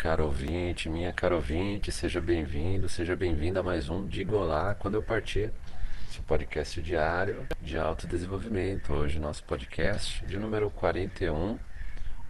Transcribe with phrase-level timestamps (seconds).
[0.00, 4.94] Caro ouvinte, minha caro ouvinte, seja bem-vindo, seja bem-vinda a mais um Diga Olá quando
[4.94, 5.52] eu partir.
[6.08, 8.94] Esse podcast diário de autodesenvolvimento.
[8.94, 11.58] Hoje, nosso podcast de número 41.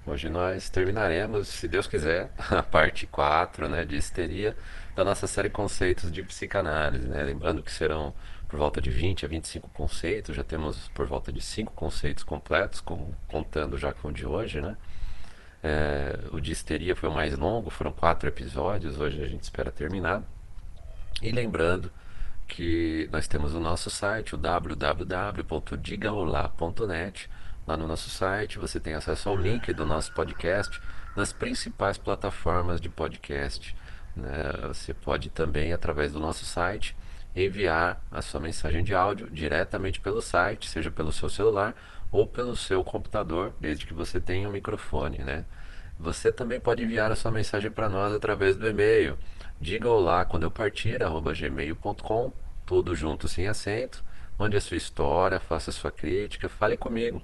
[0.04, 4.56] Hoje nós terminaremos, se Deus quiser, a parte 4 né, de histeria
[4.96, 7.06] da nossa série Conceitos de Psicanálise.
[7.06, 7.22] Né?
[7.22, 8.12] Lembrando que serão
[8.48, 12.80] por volta de 20 a 25 conceitos, já temos por volta de 5 conceitos completos,
[12.80, 14.76] com, contando já com o de hoje, né?
[15.62, 19.70] É, o de histeria foi o mais longo, foram quatro episódios, hoje a gente espera
[19.70, 20.22] terminar.
[21.20, 21.92] E lembrando
[22.48, 27.30] que nós temos o nosso site, o www.digaolá.net.
[27.66, 30.80] Lá no nosso site você tem acesso ao link do nosso podcast
[31.14, 33.76] nas principais plataformas de podcast.
[34.16, 34.52] Né?
[34.68, 36.96] Você pode também, através do nosso site,
[37.36, 41.74] enviar a sua mensagem de áudio diretamente pelo site, seja pelo seu celular
[42.10, 45.44] ou pelo seu computador, desde que você tenha um microfone, né?
[45.98, 49.18] Você também pode enviar a sua mensagem para nós através do e-mail.
[49.60, 52.32] Diga olá quando eu partir, arroba gmail.com,
[52.64, 54.02] tudo junto sem acento.
[54.38, 57.22] Mande a sua história, faça a sua crítica, fale comigo.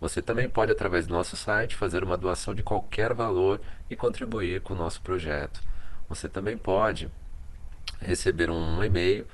[0.00, 4.60] Você também pode, através do nosso site, fazer uma doação de qualquer valor e contribuir
[4.62, 5.60] com o nosso projeto.
[6.08, 7.08] Você também pode
[8.00, 9.26] receber um e-mail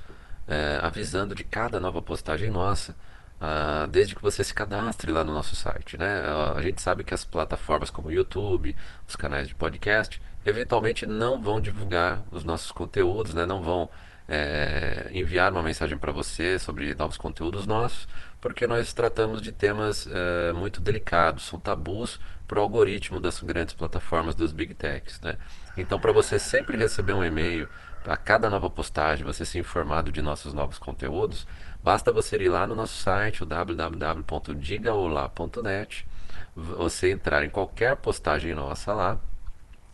[0.47, 2.95] é, avisando de cada nova postagem nossa
[3.35, 5.97] Uh, desde que você se cadastre lá no nosso site.
[5.97, 6.23] Né?
[6.55, 8.73] A gente sabe que as plataformas como o YouTube,
[9.05, 13.45] os canais de podcast, eventualmente não vão divulgar os nossos conteúdos, né?
[13.45, 13.89] não vão
[14.27, 18.07] é, enviar uma mensagem para você sobre novos conteúdos nossos,
[18.39, 23.73] porque nós tratamos de temas é, muito delicados, são tabus para o algoritmo das grandes
[23.73, 25.19] plataformas dos Big Techs.
[25.21, 25.35] Né?
[25.77, 27.67] Então, para você sempre receber um e-mail,
[28.07, 31.47] a cada nova postagem, você ser informado de nossos novos conteúdos,
[31.85, 36.07] Basta você ir lá no nosso site, o www.digaolá.net,
[36.55, 39.19] você entrar em qualquer postagem nossa lá,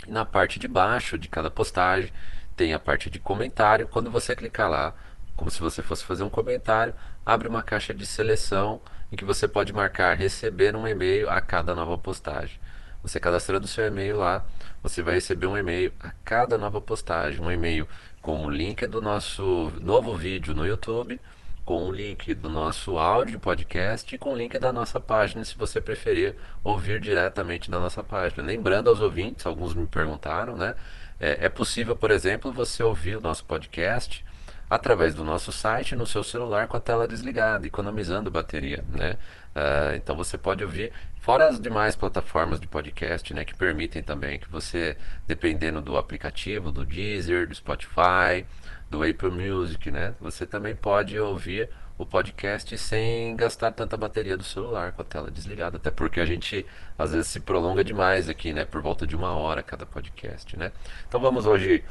[0.08, 2.10] e na parte de baixo de cada postagem
[2.56, 3.90] tem a parte de comentário.
[3.90, 4.96] Quando você clicar lá,
[5.36, 6.94] como se você fosse fazer um comentário,
[7.26, 8.80] abre uma caixa de seleção
[9.12, 12.58] em que você pode marcar receber um e-mail a cada nova postagem.
[13.04, 14.46] Você cadastrando seu e-mail lá,
[14.82, 17.86] você vai receber um e-mail a cada nova postagem, um e-mail
[18.22, 21.20] com o link do nosso novo vídeo no YouTube
[21.66, 25.56] com o link do nosso áudio podcast e com o link da nossa página, se
[25.56, 28.44] você preferir ouvir diretamente da nossa página.
[28.44, 30.76] Lembrando aos ouvintes, alguns me perguntaram, né?
[31.20, 34.26] É, é possível, por exemplo, você ouvir o nosso podcast
[34.72, 39.18] através do nosso site no seu celular com a tela desligada, economizando bateria, né?
[39.54, 44.40] Uh, então você pode ouvir fora as demais plataformas de podcast, né, que permitem também
[44.40, 44.96] que você,
[45.28, 48.46] dependendo do aplicativo, do Deezer, do Spotify,
[48.90, 54.44] do Apple Music, né, você também pode ouvir o podcast sem gastar tanta bateria do
[54.44, 56.66] celular com a tela desligada, até porque a gente
[56.98, 60.72] às vezes se prolonga demais aqui, né, por volta de uma hora cada podcast, né?
[61.08, 61.84] Então vamos hoje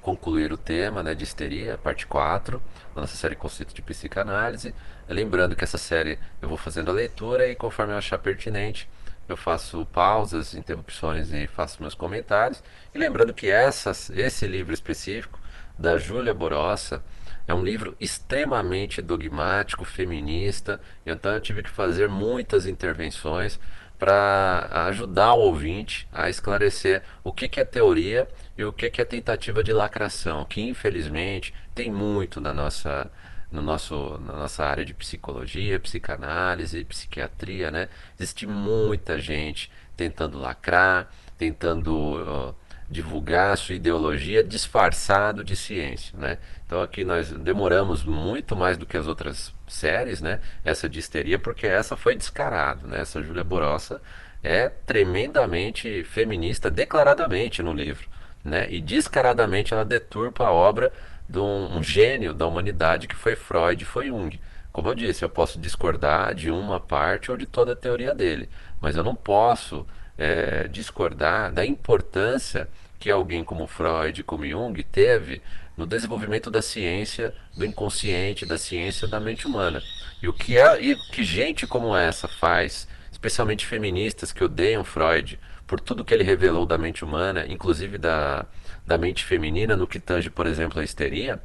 [0.00, 2.62] concluir o tema né, de histeria, parte 4,
[2.94, 4.74] da nossa série Conceito de Psicanálise.
[5.08, 8.88] Lembrando que essa série eu vou fazendo a leitura e conforme eu achar pertinente,
[9.28, 12.62] eu faço pausas, interrupções e faço meus comentários.
[12.94, 15.38] E lembrando que essa, esse livro específico,
[15.78, 17.02] da Júlia Borossa,
[17.48, 23.58] é um livro extremamente dogmático, feminista, então eu tive que fazer muitas intervenções
[24.00, 29.02] para ajudar o ouvinte a esclarecer o que, que é teoria e o que, que
[29.02, 33.10] é tentativa de lacração, que infelizmente tem muito na nossa,
[33.52, 37.88] no nosso, na nossa área de psicologia, psicanálise, psiquiatria, né?
[38.18, 42.54] Existe muita gente tentando lacrar, tentando
[42.90, 46.38] divulgar sua ideologia disfarçado de ciência, né?
[46.66, 50.40] Então aqui nós demoramos muito mais do que as outras séries, né?
[50.64, 53.00] Essa de histeria, porque essa foi descarado, né?
[53.00, 54.00] Essa Júlia Borossa
[54.42, 58.08] é tremendamente feminista, declaradamente no livro,
[58.44, 58.66] né?
[58.70, 60.92] E descaradamente ela deturpa a obra
[61.28, 64.40] de um, um gênio da humanidade que foi Freud, foi Jung.
[64.72, 68.48] Como eu disse, eu posso discordar de uma parte ou de toda a teoria dele,
[68.80, 69.86] mas eu não posso
[70.16, 72.68] é, discordar da importância
[72.98, 75.40] que alguém como Freud, como Jung, teve
[75.80, 79.82] no desenvolvimento da ciência do inconsciente, da ciência da mente humana.
[80.22, 85.40] E o que, é, e que gente como essa faz, especialmente feministas que odeiam Freud
[85.66, 88.44] por tudo que ele revelou da mente humana, inclusive da,
[88.86, 91.40] da mente feminina, no que tange, por exemplo, a histeria,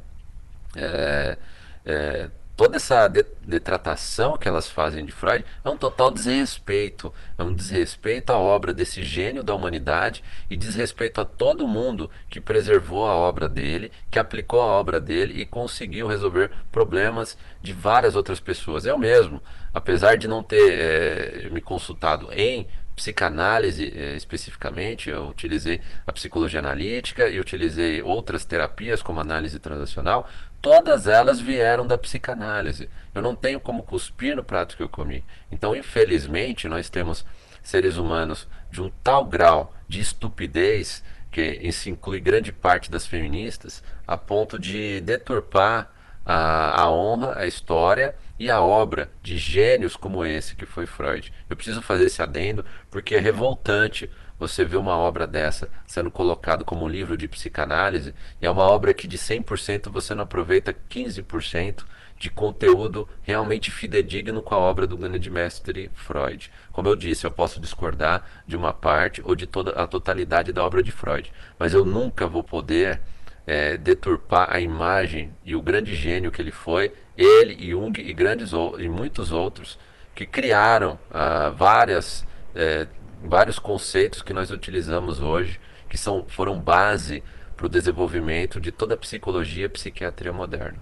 [0.76, 1.38] é,
[1.86, 7.12] é, toda essa detratação que elas fazem de Freud é um total desrespeito.
[7.36, 12.40] É um desrespeito à obra desse gênio da humanidade e desrespeito a todo mundo que
[12.40, 18.16] preservou a obra dele, que aplicou a obra dele e conseguiu resolver problemas de várias
[18.16, 18.86] outras pessoas.
[18.86, 19.42] Eu mesmo,
[19.74, 22.66] apesar de não ter é, me consultado em
[22.96, 30.28] psicanálise eh, especificamente, eu utilizei a psicologia analítica e utilizei outras terapias como análise transacional,
[30.62, 32.88] todas elas vieram da psicanálise.
[33.14, 35.22] Eu não tenho como cuspir no prato que eu comi.
[35.52, 37.24] Então, infelizmente, nós temos
[37.62, 43.82] seres humanos de um tal grau de estupidez que isso inclui grande parte das feministas,
[44.06, 45.92] a ponto de deturpar
[46.26, 51.32] a, a honra, a história e a obra de gênios como esse que foi Freud.
[51.48, 56.64] Eu preciso fazer esse adendo porque é revoltante você ver uma obra dessa sendo colocado
[56.64, 58.12] como livro de psicanálise
[58.42, 61.84] e é uma obra que de 100% você não aproveita 15%
[62.18, 66.50] de conteúdo realmente fidedigno com a obra do grande mestre Freud.
[66.72, 70.64] Como eu disse, eu posso discordar de uma parte ou de toda a totalidade da
[70.64, 73.00] obra de Freud, mas eu nunca vou poder
[73.46, 78.50] é, deturpar a imagem e o grande gênio que ele foi, ele, Jung e grandes
[78.52, 79.78] e muitos outros
[80.14, 82.86] que criaram ah, várias, é,
[83.22, 87.22] vários conceitos que nós utilizamos hoje, que são, foram base
[87.56, 90.78] para o desenvolvimento de toda a psicologia e psiquiatria moderna.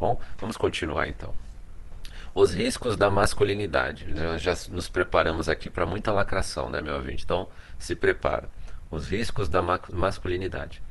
[0.00, 1.34] Bom, vamos continuar então.
[2.34, 4.06] Os riscos da masculinidade.
[4.14, 7.24] Nós já nos preparamos aqui para muita lacração, né, meu ouvinte?
[7.24, 7.48] Então,
[7.78, 8.48] se prepara.
[8.90, 10.82] Os riscos da ma masculinidade.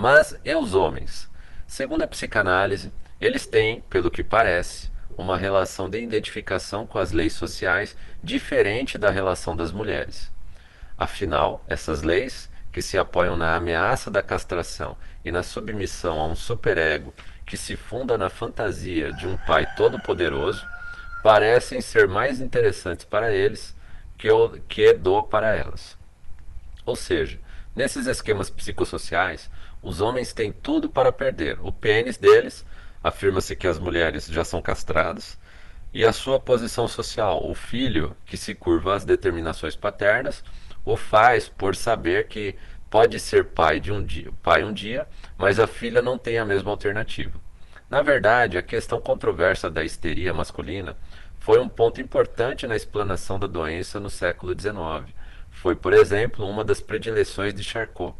[0.00, 1.28] Mas e os homens?
[1.66, 7.34] Segundo a psicanálise, eles têm, pelo que parece, uma relação de identificação com as leis
[7.34, 7.94] sociais
[8.24, 10.32] diferente da relação das mulheres.
[10.96, 16.34] Afinal, essas leis, que se apoiam na ameaça da castração e na submissão a um
[16.34, 17.12] superego
[17.44, 20.66] que se funda na fantasia de um pai todo-poderoso,
[21.22, 23.76] parecem ser mais interessantes para eles
[24.16, 25.94] que o que do para elas.
[26.86, 27.38] Ou seja,
[27.76, 29.50] nesses esquemas psicossociais,
[29.82, 31.58] os homens têm tudo para perder.
[31.62, 32.64] O pênis deles,
[33.02, 35.38] afirma-se que as mulheres já são castradas,
[35.92, 37.48] e a sua posição social.
[37.48, 40.44] O filho, que se curva às determinações paternas,
[40.84, 42.54] o faz por saber que
[42.88, 45.06] pode ser pai de um dia, pai um dia,
[45.38, 47.38] mas a filha não tem a mesma alternativa.
[47.88, 50.96] Na verdade, a questão controversa da histeria masculina
[51.40, 55.12] foi um ponto importante na explanação da doença no século XIX.
[55.50, 58.14] Foi, por exemplo, uma das predileções de Charcot.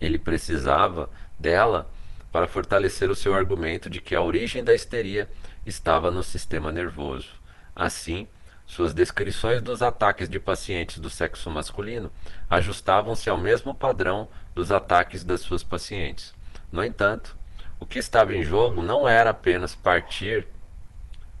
[0.00, 1.90] Ele precisava dela
[2.30, 5.28] para fortalecer o seu argumento de que a origem da histeria
[5.64, 7.28] estava no sistema nervoso.
[7.74, 8.28] Assim,
[8.66, 12.10] suas descrições dos ataques de pacientes do sexo masculino
[12.50, 16.34] ajustavam-se ao mesmo padrão dos ataques das suas pacientes.
[16.70, 17.36] No entanto,
[17.78, 20.46] o que estava em jogo não era apenas partir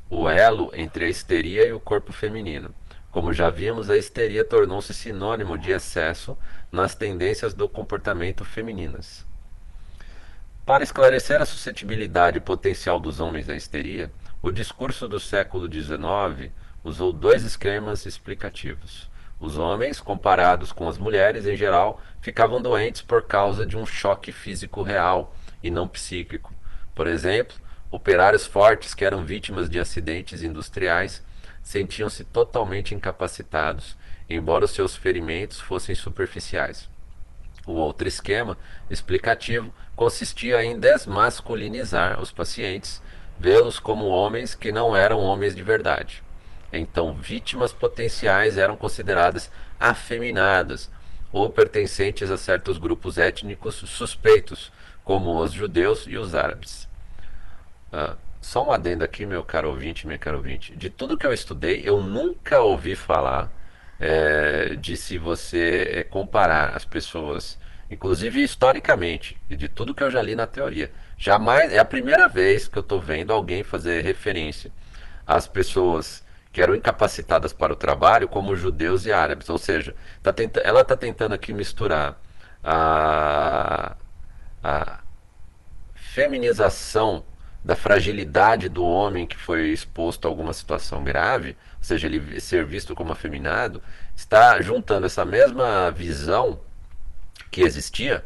[0.08, 2.72] o elo entre a histeria e o corpo feminino.
[3.16, 6.36] Como já vimos, a histeria tornou-se sinônimo de excesso
[6.70, 9.24] nas tendências do comportamento femininas.
[10.66, 16.52] Para esclarecer a suscetibilidade potencial dos homens à histeria, o discurso do século XIX
[16.84, 19.10] usou dois esquemas explicativos.
[19.40, 24.30] Os homens, comparados com as mulheres em geral, ficavam doentes por causa de um choque
[24.30, 26.52] físico real e não psíquico.
[26.94, 27.56] Por exemplo,
[27.90, 31.24] operários fortes que eram vítimas de acidentes industriais
[31.66, 33.96] sentiam-se totalmente incapacitados,
[34.30, 36.88] embora os seus ferimentos fossem superficiais.
[37.66, 38.56] O outro esquema
[38.88, 43.02] explicativo consistia em desmasculinizar os pacientes,
[43.36, 46.22] vê-los como homens que não eram homens de verdade.
[46.72, 50.88] Então, vítimas potenciais eram consideradas afeminadas
[51.32, 54.70] ou pertencentes a certos grupos étnicos suspeitos,
[55.02, 56.88] como os judeus e os árabes.
[57.92, 60.74] Ah, só um adendo aqui, meu caro ouvinte, minha caro ouvinte.
[60.76, 63.50] De tudo que eu estudei, eu nunca ouvi falar
[63.98, 67.58] é, de se você é, comparar as pessoas,
[67.90, 70.90] inclusive historicamente, e de tudo que eu já li na teoria.
[71.18, 74.70] Jamais, é a primeira vez que eu estou vendo alguém fazer referência
[75.26, 79.48] às pessoas que eram incapacitadas para o trabalho, como judeus e árabes.
[79.48, 82.18] Ou seja, tá tenta, ela está tentando aqui misturar
[82.64, 83.96] a,
[84.62, 85.00] a
[85.94, 87.24] feminização
[87.66, 92.64] da fragilidade do homem que foi exposto a alguma situação grave, ou seja, ele ser
[92.64, 93.82] visto como afeminado,
[94.14, 96.60] está juntando essa mesma visão
[97.50, 98.24] que existia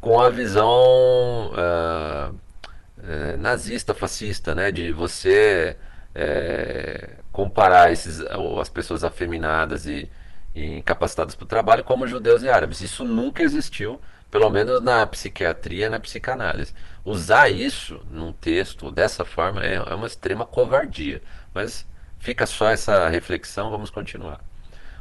[0.00, 5.76] com a visão uh, uh, nazista, fascista, né, de você
[6.16, 8.20] uh, comparar esses,
[8.60, 10.10] as pessoas afeminadas e,
[10.56, 12.80] e incapacitadas para o trabalho como judeus e árabes.
[12.80, 16.74] Isso nunca existiu, pelo menos na psiquiatria, na psicanálise.
[17.04, 21.20] Usar isso num texto dessa forma é, é uma extrema covardia.
[21.52, 21.86] Mas
[22.18, 24.40] fica só essa reflexão, vamos continuar.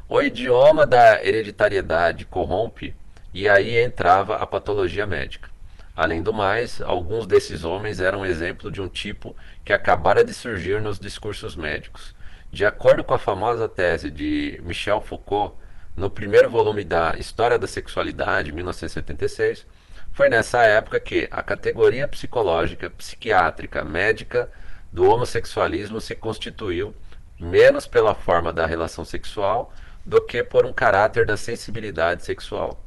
[0.10, 2.96] O idioma da hereditariedade corrompe
[3.34, 5.50] e aí entrava a patologia médica.
[5.96, 10.82] Além do mais, alguns desses homens eram exemplo de um tipo que acabara de surgir
[10.82, 12.16] nos discursos médicos,
[12.52, 15.56] de acordo com a famosa tese de Michel Foucault,
[15.96, 19.66] no primeiro volume da História da Sexualidade, 1976,
[20.14, 24.52] foi nessa época que a categoria psicológica, psiquiátrica, médica
[24.92, 26.94] do homossexualismo se constituiu
[27.40, 29.74] menos pela forma da relação sexual
[30.06, 32.84] do que por um caráter da sensibilidade sexual,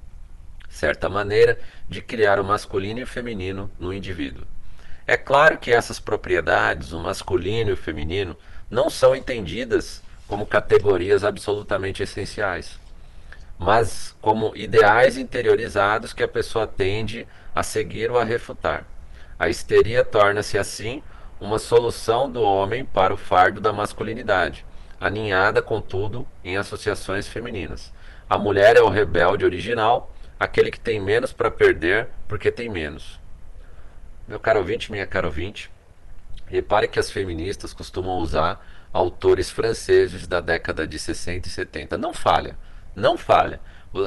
[0.69, 4.47] certa maneira de criar o masculino e o feminino no indivíduo.
[5.07, 8.37] É claro que essas propriedades, o masculino e o feminino,
[8.71, 12.84] não são entendidas como categorias absolutamente essenciais
[13.65, 18.85] mas como ideais interiorizados que a pessoa tende a seguir ou a refutar.
[19.39, 21.03] A histeria torna-se assim
[21.41, 24.67] uma solução do homem para o fardo da masculinidade,
[25.01, 27.91] aninhada, contudo, em associações femininas.
[28.29, 33.19] A mulher é o rebelde original, aquele que tem menos para perder porque tem menos.
[34.29, 35.71] Meu caro ouvinte, minha caro ouvinte,
[36.47, 41.97] repare que as feministas costumam usar autores franceses da década de 60 e 70.
[41.97, 42.59] Não falha
[42.95, 43.61] não falha.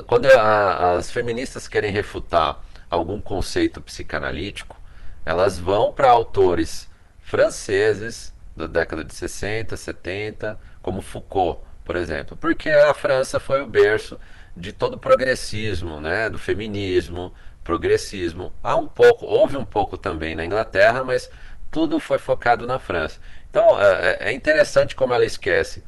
[0.06, 4.77] Quando a, as feministas querem refutar algum conceito psicanalítico,
[5.25, 6.89] elas vão para autores
[7.22, 13.67] franceses da década de 60, 70, como Foucault, por exemplo, porque a França foi o
[13.67, 14.20] berço
[14.56, 18.51] de todo o progressismo, né, do feminismo, progressismo.
[18.63, 21.29] Há um pouco, houve um pouco também na Inglaterra, mas
[21.70, 23.20] tudo foi focado na França.
[23.50, 25.84] Então é, é interessante como ela esquece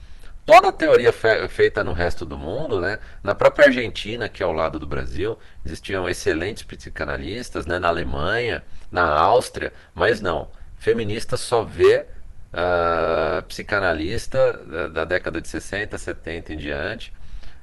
[0.49, 2.97] toda a teoria fe feita no resto do mundo, né?
[3.21, 7.77] Na própria Argentina, que é ao lado do Brasil, existiam excelentes psicanalistas, né?
[7.77, 10.49] Na Alemanha, na Áustria, mas não.
[10.75, 12.07] Feminista só vê
[12.51, 17.13] uh, psicanalista da, da, década de 60, 70 em diante,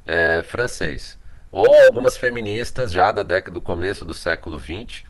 [0.06, 1.18] é, francês.
[1.50, 5.04] Ou algumas feministas já da década do começo do século 20,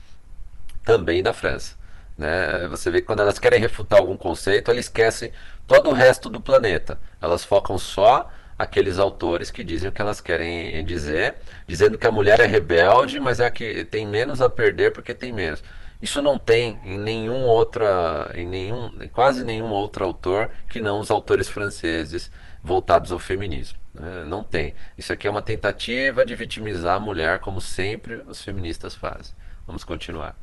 [0.83, 1.76] também da França.
[2.17, 2.67] Né?
[2.69, 5.33] Você vê que quando elas querem refutar algum conceito, elas esquecem
[5.67, 6.99] todo o resto do planeta.
[7.21, 11.35] Elas focam só aqueles autores que dizem o que elas querem dizer,
[11.67, 15.13] dizendo que a mulher é rebelde, mas é a que tem menos a perder porque
[15.15, 15.63] tem menos.
[16.01, 21.01] Isso não tem em nenhum outra, em nenhum, em quase nenhum outro autor que não
[21.01, 22.31] os autores franceses
[22.63, 23.79] voltados ao feminismo.
[23.95, 24.25] Né?
[24.27, 24.75] Não tem.
[24.97, 29.35] Isso aqui é uma tentativa de vitimizar a mulher, como sempre os feministas fazem.
[29.67, 30.37] Vamos continuar.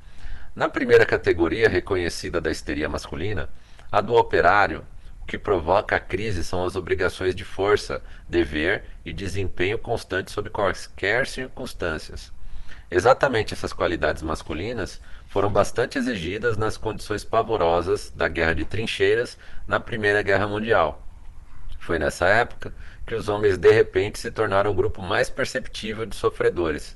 [0.56, 3.50] Na primeira categoria reconhecida da histeria masculina,
[3.92, 4.86] a do operário,
[5.20, 10.52] o que provoca a crise são as obrigações de força, dever e desempenho constante sob
[10.52, 12.32] quaisquer circunstâncias.
[12.92, 19.80] Exatamente essas qualidades masculinas foram bastante exigidas nas condições pavorosas da guerra de trincheiras na
[19.80, 21.02] Primeira Guerra Mundial.
[21.80, 22.72] Foi nessa época
[23.08, 26.96] que os homens de repente se tornaram o grupo mais perceptível de sofredores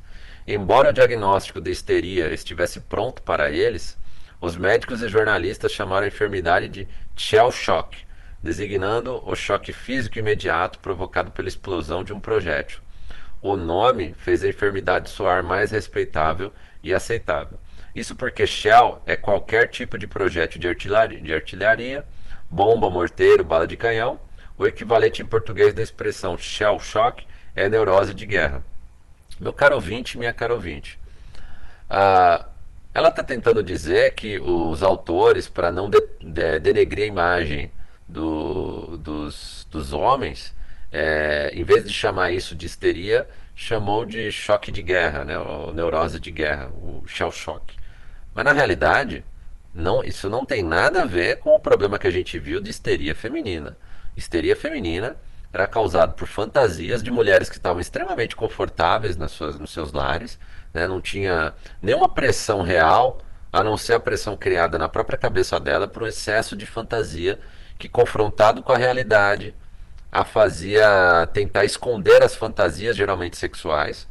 [0.50, 3.98] Embora o diagnóstico de histeria estivesse pronto para eles,
[4.40, 6.88] os médicos e jornalistas chamaram a enfermidade de
[7.18, 7.98] shell shock,
[8.42, 12.80] designando o choque físico imediato provocado pela explosão de um projétil.
[13.42, 17.60] O nome fez a enfermidade soar mais respeitável e aceitável.
[17.94, 22.06] Isso porque shell é qualquer tipo de projétil de artilharia, de artilharia,
[22.50, 24.18] bomba, morteiro, bala de canhão.
[24.58, 28.64] O equivalente em português da expressão shell shock é neurose de guerra.
[29.40, 31.00] Meu caro ouvinte, minha caro ouvinte,
[31.90, 32.46] ah,
[32.94, 37.72] ela está tentando dizer que os autores, para não de, de, denegrir a imagem
[38.08, 40.56] do, dos, dos homens,
[40.92, 45.74] é, em vez de chamar isso de histeria, chamou de choque de guerra, né, ou
[45.74, 47.76] neurose de guerra, o shell shock.
[48.34, 49.24] Mas na realidade,
[49.74, 52.72] não, isso não tem nada a ver com o problema que a gente viu de
[52.72, 53.78] histeria feminina.
[54.16, 55.16] Histeria feminina
[55.58, 60.40] era causado por fantasias de mulheres que estavam extremamente confortáveis nas suas, nos seus lares,
[60.72, 60.88] né?
[60.88, 63.20] não tinha nenhuma pressão real,
[63.52, 67.40] a não ser a pressão criada na própria cabeça dela por um excesso de fantasia
[67.80, 69.56] que, confrontado com a realidade,
[70.12, 74.08] a fazia tentar esconder as fantasias, geralmente sexuais.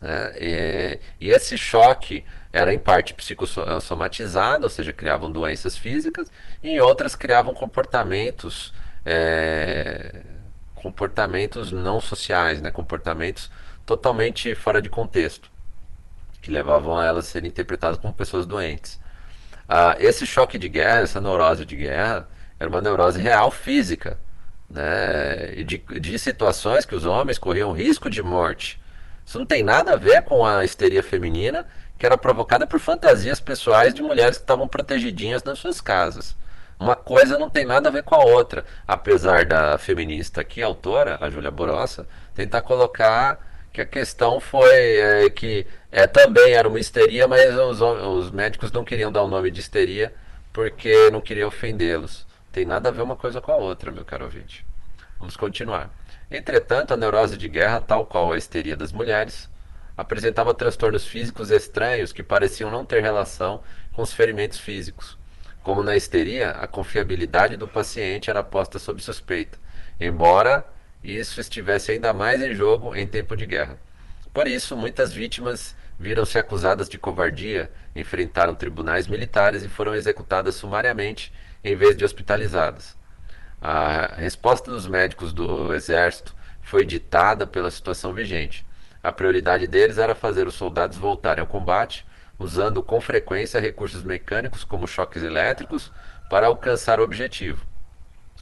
[0.00, 0.34] Né?
[0.38, 6.30] E, e esse choque era em parte psicossomatizado, ou seja, criavam doenças físicas,
[6.62, 8.72] e em outras criavam comportamentos.
[9.04, 10.35] É,
[10.76, 12.70] comportamentos não sociais, né?
[12.70, 13.50] comportamentos
[13.84, 15.50] totalmente fora de contexto,
[16.40, 19.00] que levavam a elas a serem interpretadas como pessoas doentes.
[19.68, 22.28] Ah, esse choque de guerra, essa neurose de guerra,
[22.60, 24.18] era uma neurose real física,
[24.70, 25.62] né?
[25.64, 28.80] de, de situações que os homens corriam risco de morte.
[29.24, 31.66] Isso não tem nada a ver com a histeria feminina,
[31.98, 36.36] que era provocada por fantasias pessoais de mulheres que estavam protegidinhas nas suas casas.
[36.78, 41.16] Uma coisa não tem nada a ver com a outra, apesar da feminista aqui, autora,
[41.20, 43.40] a Júlia Borossa, tentar colocar
[43.72, 48.70] que a questão foi é, que é, também era uma histeria, mas os, os médicos
[48.72, 50.14] não queriam dar o nome de histeria
[50.52, 52.26] porque não queriam ofendê-los.
[52.52, 54.64] Tem nada a ver uma coisa com a outra, meu caro ouvinte.
[55.18, 55.90] Vamos continuar.
[56.30, 59.48] Entretanto, a neurose de guerra, tal qual a histeria das mulheres,
[59.96, 65.18] apresentava transtornos físicos estranhos que pareciam não ter relação com os ferimentos físicos.
[65.66, 69.58] Como na histeria, a confiabilidade do paciente era posta sob suspeita,
[69.98, 70.64] embora
[71.02, 73.76] isso estivesse ainda mais em jogo em tempo de guerra.
[74.32, 81.32] Por isso, muitas vítimas viram-se acusadas de covardia, enfrentaram tribunais militares e foram executadas sumariamente
[81.64, 82.96] em vez de hospitalizadas.
[83.60, 86.32] A resposta dos médicos do exército
[86.62, 88.64] foi ditada pela situação vigente.
[89.02, 92.06] A prioridade deles era fazer os soldados voltarem ao combate,
[92.38, 95.92] usando com frequência recursos mecânicos como choques elétricos
[96.28, 97.64] para alcançar o objetivo.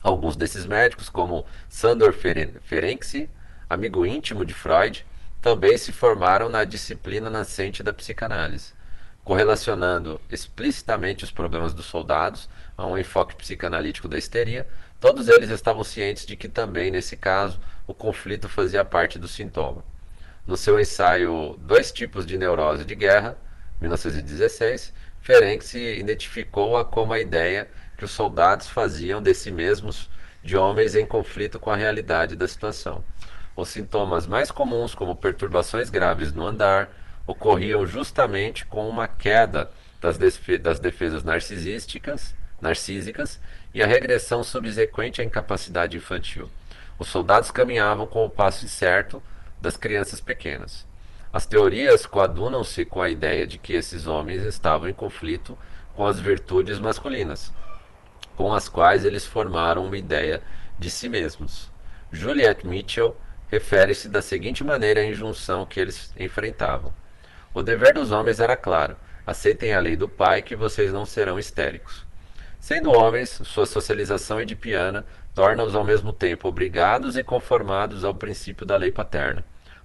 [0.02, 3.30] Alguns desses médicos, como Sandor Ferenczi,
[3.68, 5.06] amigo íntimo de Freud,
[5.40, 8.72] também se formaram na disciplina nascente da psicanálise,
[9.22, 14.66] correlacionando explicitamente os problemas dos soldados a um enfoque psicanalítico da histeria.
[15.00, 19.84] Todos eles estavam cientes de que também, nesse caso, o conflito fazia parte do sintoma.
[20.46, 23.36] No seu ensaio Dois Tipos de Neurose de Guerra,
[23.80, 30.10] 1916, Ferenc identificou-a como a ideia que os soldados faziam de si mesmos
[30.42, 33.02] de homens em conflito com a realidade da situação.
[33.56, 36.90] Os sintomas mais comuns, como perturbações graves no andar,
[37.26, 40.18] ocorriam justamente com uma queda das,
[40.60, 43.40] das defesas narcisísticas, narcísicas
[43.72, 46.50] e a regressão subsequente à incapacidade infantil.
[46.98, 49.22] Os soldados caminhavam com o passo incerto
[49.60, 50.86] das crianças pequenas.
[51.34, 55.58] As teorias coadunam-se com a ideia de que esses homens estavam em conflito
[55.96, 57.52] com as virtudes masculinas,
[58.36, 60.40] com as quais eles formaram uma ideia
[60.78, 61.72] de si mesmos.
[62.12, 63.16] Juliette Mitchell
[63.48, 66.94] refere-se da seguinte maneira à injunção que eles enfrentavam.
[67.52, 71.36] O dever dos homens era claro: aceitem a lei do pai que vocês não serão
[71.36, 72.06] histéricos.
[72.60, 75.04] Sendo homens, sua socialização edipiana
[75.34, 79.44] torna-os ao mesmo tempo obrigados e conformados ao princípio da lei paterna.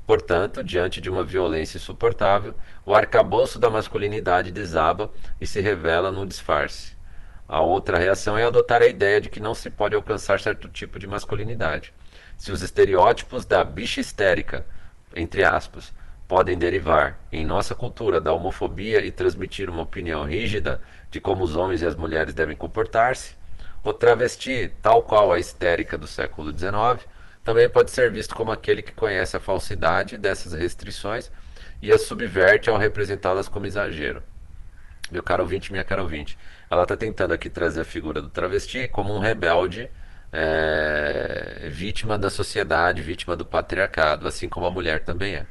[0.10, 6.26] Portanto, diante de uma violência insuportável, o arcabouço da masculinidade desaba e se revela num
[6.26, 6.98] disfarce.
[7.48, 10.98] A outra reação é adotar a ideia de que não se pode alcançar certo tipo
[10.98, 11.94] de masculinidade.
[12.36, 14.66] Se os estereótipos da bicha histérica,
[15.16, 15.94] entre aspas,
[16.28, 21.56] podem derivar, em nossa cultura, da homofobia e transmitir uma opinião rígida de como os
[21.56, 23.36] homens e as mulheres devem comportar-se,
[23.84, 27.08] o travesti, tal qual a histérica do século XIX,
[27.44, 31.32] também pode ser visto como aquele que conhece a falsidade dessas restrições
[31.82, 34.22] e as subverte ao representá-las como exagero.
[35.12, 36.38] Meu caro ouvinte, minha cara ouvinte,
[36.70, 39.90] ela está tentando aqui trazer a figura do travesti como um rebelde
[40.32, 45.46] é, vítima da sociedade, vítima do patriarcado, assim como a mulher também é.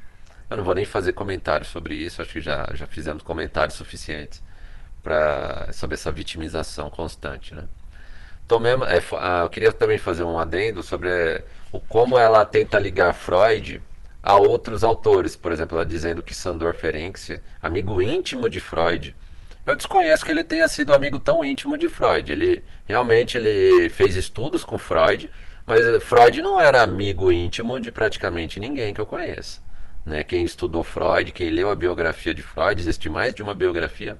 [0.49, 4.43] Eu não vou nem fazer comentários sobre isso, acho que já, já fizemos comentários suficientes
[5.03, 7.55] pra, sobre essa vitimização constante.
[7.55, 7.65] Né?
[8.49, 13.13] Tomemos, é, ah, eu queria também fazer um adendo sobre o como ela tenta ligar
[13.13, 13.83] Freud
[14.23, 19.15] a outros autores, por exemplo, ela dizendo que Sandor Ferenczi, amigo íntimo de Freud,
[19.67, 22.33] eu desconheço que ele tenha sido amigo tão íntimo de Freud.
[22.33, 25.31] Ele realmente ele fez estudos com Freud,
[25.67, 29.61] mas Freud não era amigo íntimo de praticamente ninguém que eu conheça.
[30.07, 30.25] Né?
[30.25, 34.17] Quem estudou Freud, quem leu a biografia de Freud, existe mais de uma biografia,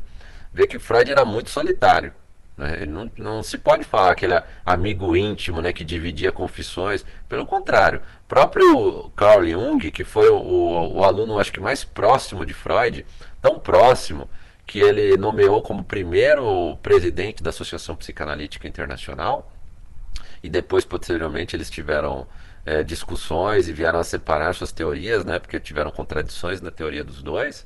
[0.53, 2.13] vê que Freud era muito solitário.
[2.59, 2.85] Né?
[2.85, 7.05] Não, não se pode falar que ele é amigo íntimo, né, que dividia confissões.
[7.29, 12.45] Pelo contrário, próprio Carl Jung, que foi o, o, o aluno acho que mais próximo
[12.45, 13.07] de Freud,
[13.41, 14.29] tão próximo
[14.67, 19.51] que ele nomeou como primeiro presidente da Associação Psicanalítica Internacional,
[20.43, 22.27] e depois, posteriormente, eles tiveram
[22.67, 27.23] é, discussões e vieram a separar suas teorias, né, porque tiveram contradições na teoria dos
[27.23, 27.65] dois.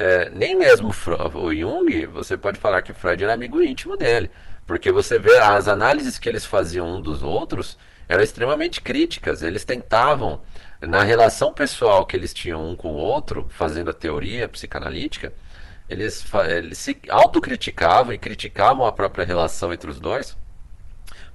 [0.00, 0.90] É, nem mesmo
[1.34, 4.30] o Jung, você pode falar que Freud era amigo íntimo dele,
[4.64, 7.76] porque você vê as análises que eles faziam um dos outros
[8.08, 9.42] eram extremamente críticas.
[9.42, 10.40] Eles tentavam,
[10.80, 15.32] na relação pessoal que eles tinham um com o outro, fazendo a teoria psicanalítica,
[15.88, 20.36] eles, eles se autocriticavam e criticavam a própria relação entre os dois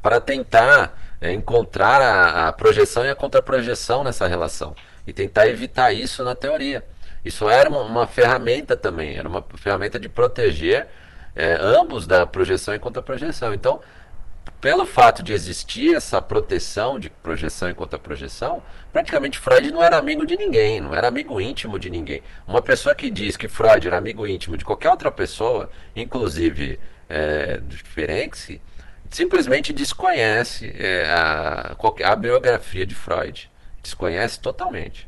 [0.02, 4.74] para tentar é, encontrar a, a, projeção e a contraprojeção nessa relação
[5.06, 6.82] e tentar evitar isso na teoria.
[7.24, 10.88] Isso era uma, uma ferramenta também, era uma ferramenta de proteger
[11.36, 13.54] é, ambos da projeção e contraprojeção.
[13.54, 13.82] Então,
[14.60, 20.26] pelo fato de existir essa proteção de projeção e contra-projeção, praticamente Freud não era amigo
[20.26, 22.22] de ninguém, não era amigo íntimo de ninguém.
[22.48, 27.62] Uma pessoa que diz que Freud era amigo íntimo de qualquer outra pessoa, inclusive é,
[27.84, 28.62] Ferenczi,
[29.10, 33.52] simplesmente desconhece é, a, a biografia de Freud.
[33.82, 35.08] Desconhece totalmente.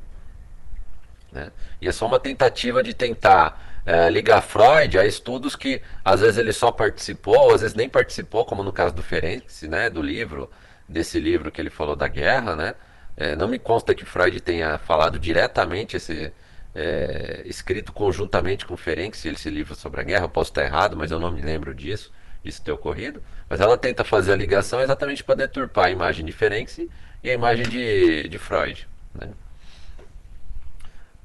[1.35, 1.51] Né?
[1.79, 6.37] E é só uma tentativa de tentar é, ligar Freud a estudos que às vezes
[6.37, 10.49] ele só participou, às vezes nem participou, como no caso do Ferenc, né, do livro,
[10.89, 12.73] desse livro que ele falou da guerra, né,
[13.17, 16.33] É, não me consta que Freud tenha falado diretamente esse,
[16.75, 20.25] é, escrito conjuntamente com Ferenczi esse livro sobre a guerra.
[20.25, 22.11] Eu posso estar errado, mas eu não me lembro disso,
[22.43, 23.23] disso ter ocorrido.
[23.49, 26.89] Mas ela tenta fazer a ligação exatamente para deturpar a imagem de Ferenczi
[27.23, 28.87] e a imagem de, de Freud.
[29.13, 29.29] Né?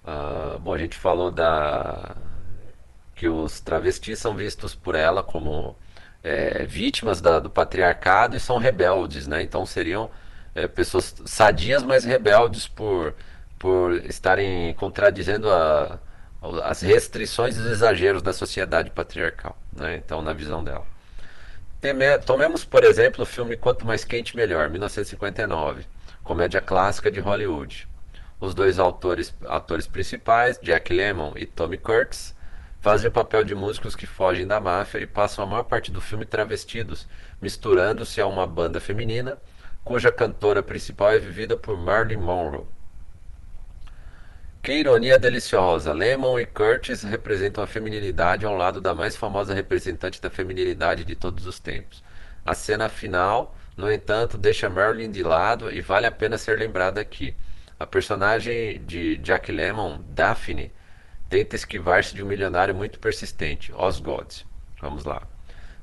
[0.04, 2.16] Ah, bom, a gente falou da
[3.14, 5.76] que os travestis são vistos por ela como
[6.22, 9.42] é, vítimas da, do patriarcado e são rebeldes, né?
[9.42, 10.10] Então seriam
[10.54, 13.14] é, pessoas sadias, mas rebeldes por,
[13.58, 15.98] por estarem contradizendo a,
[16.64, 19.96] as restrições e os exageros da sociedade patriarcal, né?
[19.96, 20.86] Então, na visão dela.
[22.26, 25.84] Tomemos, por exemplo, o filme Quanto Mais Quente Melhor, 1959,
[26.22, 27.88] comédia clássica de Hollywood.
[28.40, 32.34] Os dois autores, atores principais, Jack Lemmon e Tommy Curtis,
[32.80, 36.00] fazem o papel de músicos que fogem da máfia e passam a maior parte do
[36.00, 37.06] filme travestidos,
[37.42, 39.36] misturando-se a uma banda feminina,
[39.84, 42.64] cuja cantora principal é vivida por Marilyn Monroe.
[44.62, 45.92] Que ironia deliciosa!
[45.92, 51.14] Lemon e Curtis representam a feminilidade ao lado da mais famosa representante da feminilidade de
[51.14, 52.02] todos os tempos.
[52.44, 57.00] A cena final, no entanto, deixa Marilyn de lado e vale a pena ser lembrada
[57.00, 57.34] aqui.
[57.80, 60.70] A personagem de Jack Lemmon, Daphne,
[61.28, 64.46] tenta esquivar-se de um milionário muito persistente, Osgood.
[64.80, 65.22] Vamos lá.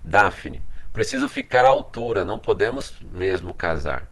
[0.03, 0.61] Daphne,
[0.93, 4.07] preciso ficar à altura, não podemos mesmo casar.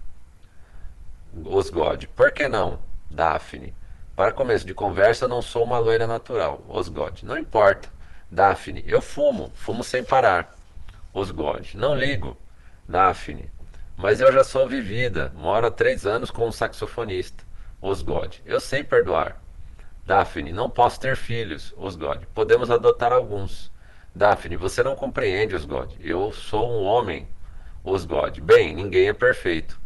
[1.46, 2.80] Osgood, por que não?
[3.10, 3.74] Daphne,
[4.16, 6.64] para começo de conversa, não sou uma loira natural.
[6.70, 7.26] Osgod.
[7.26, 7.90] Não importa.
[8.32, 8.82] Daphne.
[8.88, 9.52] Eu fumo.
[9.54, 10.56] Fumo sem parar.
[11.14, 11.78] Osgod.
[11.78, 12.38] Não ligo.
[12.88, 13.52] Daphne.
[13.98, 15.34] Mas eu já sou vivida.
[15.36, 17.45] Moro há três anos com um saxofonista.
[17.82, 18.42] Osgod.
[18.46, 19.42] Eu sei perdoar.
[20.06, 20.52] Daphne.
[20.52, 21.74] Não posso ter filhos.
[21.78, 22.28] Osgod.
[22.34, 23.72] Podemos adotar alguns.
[24.14, 24.56] Daphne.
[24.58, 25.96] Você não compreende, Osgod.
[26.00, 27.28] Eu sou um homem.
[27.84, 28.42] Osgod.
[28.42, 29.80] Bem, ninguém é perfeito.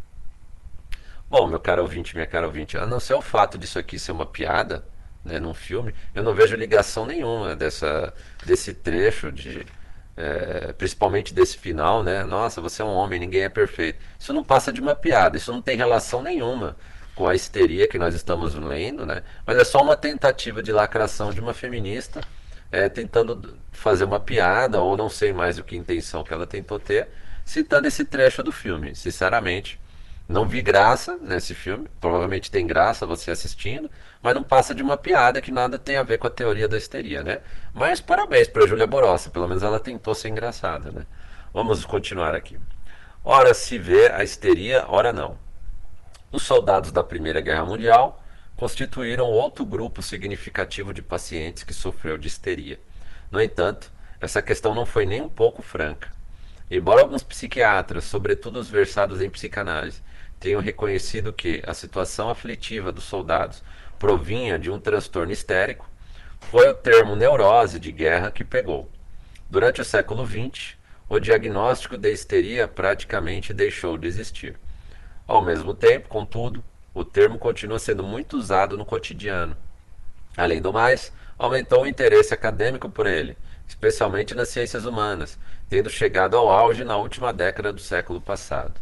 [1.29, 4.11] Bom, meu caro ouvinte, minha cara ouvinte, a não ser o fato disso aqui ser
[4.11, 4.83] uma piada,
[5.23, 8.11] né, num filme, eu não vejo ligação nenhuma dessa,
[8.43, 9.63] desse trecho, de,
[10.17, 12.23] é, principalmente desse final, né?
[12.23, 13.99] Nossa, você é um homem, ninguém é perfeito.
[14.17, 16.75] Isso não passa de uma piada, isso não tem relação nenhuma
[17.19, 19.23] com a histeria que nós estamos lendo, né?
[19.45, 22.21] Mas é só uma tentativa de lacração de uma feminista
[22.71, 26.79] é, tentando fazer uma piada, ou não sei mais o que intenção que ela tentou
[26.79, 27.09] ter,
[27.43, 28.95] citando esse trecho do filme.
[28.95, 29.77] Sinceramente,
[30.29, 33.91] não vi graça nesse filme, provavelmente tem graça você assistindo,
[34.23, 36.77] mas não passa de uma piada que nada tem a ver com a teoria da
[36.77, 37.39] histeria, né?
[37.73, 41.05] Mas parabéns para Júlia Borossi, pelo menos ela tentou ser engraçada, né?
[41.53, 42.57] Vamos continuar aqui.
[43.25, 45.48] Ora se vê a histeria, ora não.
[46.31, 48.23] Os soldados da Primeira Guerra Mundial
[48.55, 52.79] constituíram outro grupo significativo de pacientes que sofreu de histeria.
[53.31, 56.11] No entanto, essa questão não foi nem um pouco franca.
[56.69, 60.03] Embora alguns psiquiatras, sobretudo os versados em psicanálise,
[60.39, 63.63] tenham reconhecido que a situação aflitiva dos soldados
[63.97, 65.89] provinha de um transtorno histérico,
[66.39, 68.89] foi o termo neurose de guerra que pegou.
[69.49, 70.75] Durante o século XX,
[71.09, 74.55] o diagnóstico de histeria praticamente deixou de existir.
[75.29, 79.55] Ao mesmo tempo, contudo, o termo continua sendo muito usado no cotidiano.
[80.35, 83.37] Além do mais, aumentou o interesse acadêmico por ele,
[83.67, 85.37] especialmente nas ciências humanas,
[85.69, 88.73] tendo chegado ao auge na última década do século passado.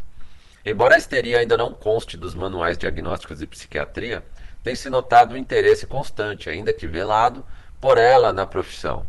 [0.64, 4.24] Embora a histeria ainda não conste dos manuais diagnósticos de psiquiatria,
[4.64, 7.44] tem-se notado um interesse constante, ainda que velado,
[7.78, 9.04] por ela na profissão.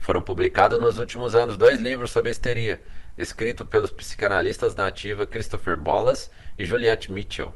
[0.00, 2.80] Foram publicados nos últimos anos dois livros sobre a histeria,
[3.18, 7.52] escritos pelos psicanalistas na ativa Christopher Bollas e Juliette Mitchell.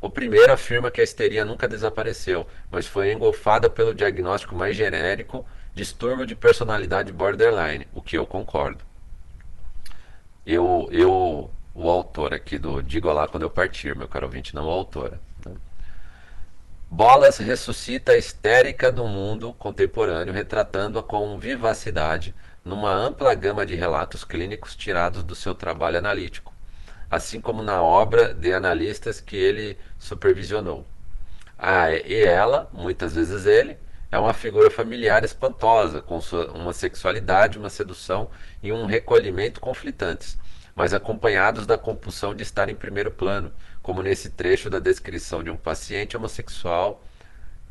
[0.00, 5.44] O primeiro afirma que a histeria nunca desapareceu, mas foi engolfada pelo diagnóstico mais genérico
[5.74, 8.82] distúrbio de personalidade borderline, o que eu concordo.
[10.46, 14.68] Eu, eu o autor aqui do Digo lá quando eu partir, meu caro ouvinte, não
[14.68, 15.20] a autora.
[15.44, 15.54] Né?
[16.90, 24.24] Bolas ressuscita a histérica do mundo contemporâneo, retratando-a com vivacidade numa ampla gama de relatos
[24.24, 26.54] clínicos tirados do seu trabalho analítico,
[27.10, 30.86] assim como na obra de analistas que ele supervisionou.
[31.58, 33.76] Ah, e ela, muitas vezes ele,
[34.10, 38.30] é uma figura familiar espantosa, com sua, uma sexualidade, uma sedução
[38.62, 40.38] e um recolhimento conflitantes
[40.74, 45.50] mas acompanhados da compulsão de estar em primeiro plano, como nesse trecho da descrição de
[45.50, 47.04] um paciente homossexual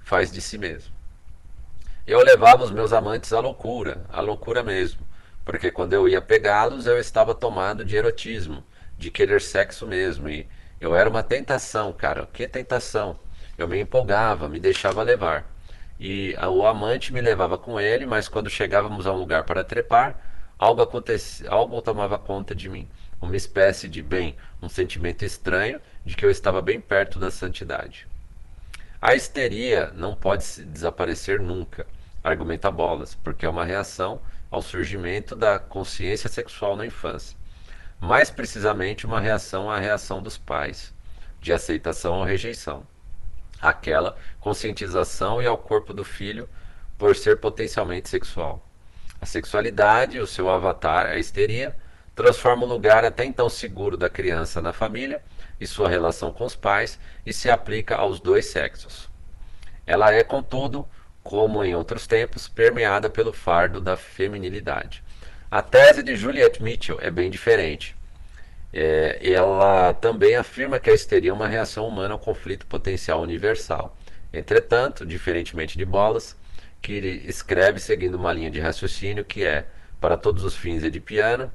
[0.02, 0.94] faz de si mesmo.
[2.10, 5.00] Eu levava os meus amantes à loucura, à loucura mesmo,
[5.46, 8.64] porque quando eu ia pegá-los eu estava tomado de erotismo,
[8.98, 10.48] de querer sexo mesmo, e
[10.82, 13.20] eu era uma tentação, cara, que tentação.
[13.56, 15.46] Eu me empolgava, me deixava levar.
[16.00, 20.20] E o amante me levava com ele, mas quando chegávamos a um lugar para trepar,
[20.58, 22.90] algo, acontece, algo tomava conta de mim.
[23.22, 28.08] Uma espécie de bem, um sentimento estranho de que eu estava bem perto da santidade.
[29.00, 31.86] A histeria não pode desaparecer nunca,
[32.24, 37.38] argumenta Bolas, porque é uma reação ao surgimento da consciência sexual na infância.
[38.00, 40.94] Mais precisamente, uma reação à reação dos pais,
[41.42, 42.86] de aceitação ou rejeição.
[43.62, 46.50] Aquela conscientização e ao corpo do filho
[46.98, 48.66] por ser potencialmente sexual.
[49.22, 51.76] A sexualidade, o seu avatar, a histeria,
[52.16, 55.22] transforma o lugar até então seguro da criança na família
[55.60, 59.10] e sua relação com os pais e se aplica aos dois sexos.
[59.86, 60.88] Ela é, contudo,
[61.30, 65.04] como em outros tempos, permeada pelo fardo da feminilidade.
[65.52, 67.96] A tese de Juliette Mitchell é bem diferente.
[68.74, 73.96] É, ela também afirma que a histeria é uma reação humana ao conflito potencial universal.
[74.34, 76.36] Entretanto, diferentemente de Bolas,
[76.82, 76.94] que
[77.28, 79.68] escreve seguindo uma linha de raciocínio que é,
[80.02, 81.54] para todos os fins edipiana,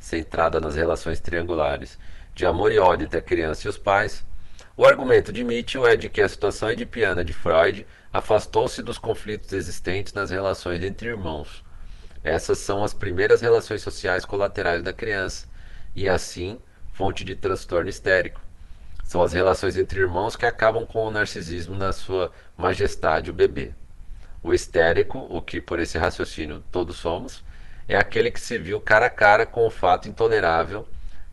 [0.00, 1.98] centrada nas relações triangulares
[2.34, 4.24] de amor e ódio entre a criança e os pais,
[4.78, 9.52] o argumento de Mitchell é de que a situação edipiana de Freud afastou-se dos conflitos
[9.52, 11.64] existentes nas relações entre irmãos.
[12.22, 15.48] Essas são as primeiras relações sociais colaterais da criança
[15.96, 16.60] e, assim,
[16.92, 18.40] fonte de transtorno histérico.
[19.02, 23.72] São as relações entre irmãos que acabam com o narcisismo na sua majestade, o bebê.
[24.44, 27.42] O histérico, o que por esse raciocínio todos somos,
[27.88, 30.86] é aquele que se viu cara a cara com o fato intolerável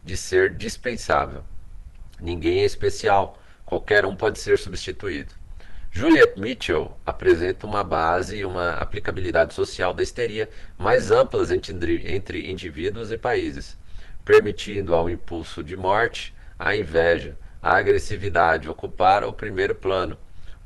[0.03, 1.43] de ser dispensável.
[2.19, 5.33] Ninguém é especial, qualquer um pode ser substituído.
[5.91, 12.51] Juliet Mitchell apresenta uma base e uma aplicabilidade social da histeria mais amplas entre, entre
[12.51, 13.77] indivíduos e países,
[14.25, 20.17] permitindo ao impulso de morte, a inveja, a agressividade ocupar o primeiro plano,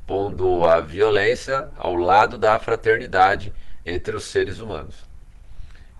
[0.06, 3.52] pondo a violência ao lado da fraternidade
[3.86, 4.96] entre os seres humanos.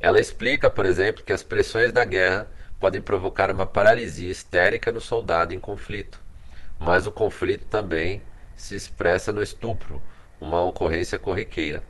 [0.01, 2.49] Ela explica, por exemplo, que as pressões da guerra
[2.81, 6.19] podem provocar uma paralisia histérica no soldado em conflito,
[6.79, 8.23] mas o conflito também
[8.57, 10.03] se expressa no estupro,
[10.41, 11.83] uma ocorrência corriqueira.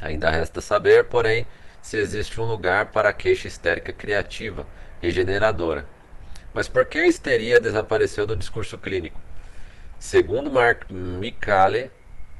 [0.00, 1.46] Ainda resta saber, porém,
[1.80, 4.66] se existe um lugar para a queixa histérica criativa,
[5.00, 5.86] regeneradora.
[6.52, 9.18] Mas por que a histeria desapareceu do discurso clínico?
[9.98, 11.90] Segundo Mark Michale,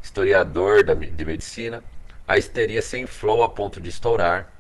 [0.03, 1.83] historiador de medicina,
[2.29, 4.52] a histeria se inflou a ponto de estourar,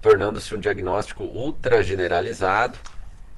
[0.00, 2.78] tornando-se um diagnóstico ultra generalizado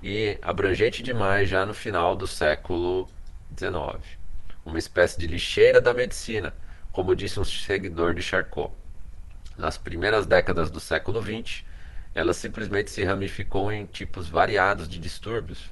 [0.03, 3.09] e abrangente demais já no final do século
[3.57, 4.21] XIX
[4.65, 6.55] uma espécie de lixeira da medicina,
[6.93, 8.73] como disse um seguidor de Charcot.
[9.57, 11.65] Nas primeiras décadas do século XX,
[12.15, 15.71] ela simplesmente se ramificou em tipos variados de distúrbios,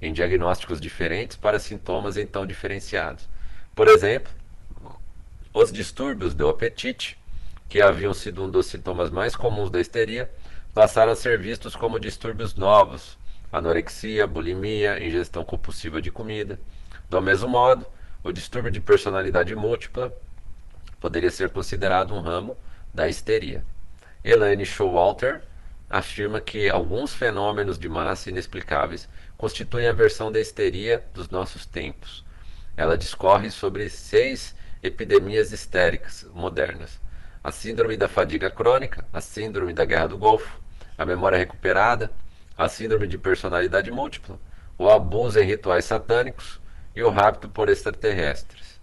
[0.00, 3.28] em diagnósticos diferentes para sintomas então diferenciados.
[3.74, 4.32] Por exemplo,
[5.52, 7.17] os distúrbios do apetite,
[7.68, 10.30] que haviam sido um dos sintomas mais comuns da histeria,
[10.72, 13.18] passaram a ser vistos como distúrbios novos,
[13.52, 16.58] anorexia, bulimia, ingestão compulsiva de comida.
[17.10, 17.86] Do mesmo modo,
[18.22, 20.12] o distúrbio de personalidade múltipla
[21.00, 22.56] poderia ser considerado um ramo
[22.92, 23.64] da histeria.
[24.24, 25.42] Elaine Showalter
[25.88, 32.24] afirma que alguns fenômenos de massa inexplicáveis constituem a versão da histeria dos nossos tempos.
[32.76, 37.00] Ela discorre sobre seis epidemias histéricas modernas:
[37.48, 40.60] a síndrome da fadiga crônica, a síndrome da guerra do Golfo,
[40.98, 42.10] a memória recuperada,
[42.56, 44.38] a síndrome de personalidade múltipla,
[44.76, 46.60] o abuso em rituais satânicos,
[46.94, 48.78] e o rapto por extraterrestres.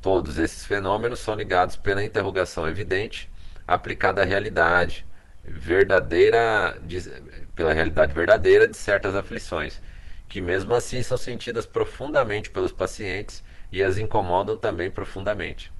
[0.00, 3.30] Todos esses fenômenos são ligados pela interrogação evidente
[3.68, 5.06] aplicada à realidade
[5.44, 7.08] verdadeira, de,
[7.54, 9.80] pela realidade verdadeira de certas aflições,
[10.28, 15.70] que mesmo assim são sentidas profundamente pelos pacientes e as incomodam também profundamente.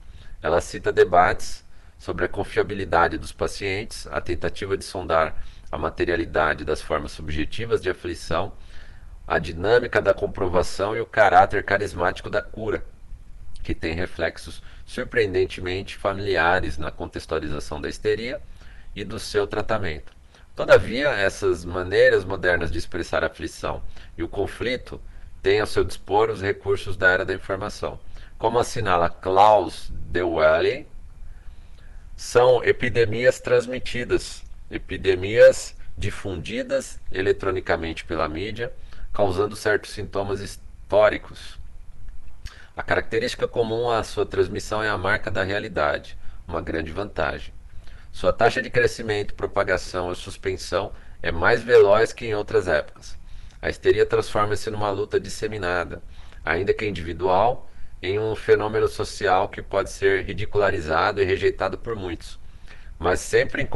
[0.41, 1.65] Ela cita debates
[2.03, 7.89] sobre a confiabilidade dos pacientes, a tentativa de sondar a materialidade das formas subjetivas de
[7.89, 8.53] aflição
[9.25, 12.85] a dinâmica da comprovação e o caráter carismático da cura,
[13.63, 18.41] que tem reflexos surpreendentemente familiares na contextualização da histeria
[18.97, 20.13] e do seu tratamento.
[20.57, 23.81] Todavia, essas maneiras modernas de expressar a aflição
[24.19, 25.01] e o conflito
[25.41, 28.01] têm ao seu dispor os recursos da era da informação.
[28.37, 30.91] Como assinala Klaus Dewey,
[32.23, 38.73] são epidemias transmitidas, epidemias difundidas eletronicamente pela mídia
[39.13, 41.59] causando certos sintomas históricos.
[42.77, 47.53] A característica comum à sua transmissão é a marca da realidade, uma grande vantagem.
[48.13, 53.19] Sua taxa de crescimento, propagação e suspensão é mais veloz que em outras épocas.
[53.61, 56.01] A histeria transforma-se numa luta disseminada,
[56.45, 57.69] ainda que individual,
[58.03, 62.39] em um fenômeno social que pode ser ridicularizado e rejeitado por muitos,
[62.99, 63.69] mas sempre em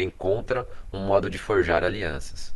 [0.00, 2.54] encontra um modo de forjar alianças.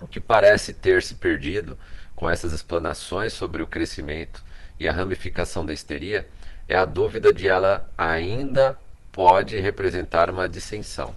[0.00, 1.76] O que parece ter se perdido
[2.14, 4.44] com essas explanações sobre o crescimento
[4.78, 6.28] e a ramificação da histeria
[6.68, 8.78] é a dúvida de ela ainda
[9.10, 11.16] pode representar uma dissensão.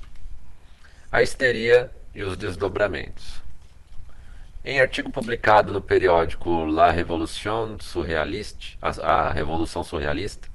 [1.12, 3.43] A histeria e os desdobramentos.
[4.66, 8.92] Em artigo publicado no periódico La Révolution Surréaliste, a,
[9.26, 10.48] a Revolução Surrealista,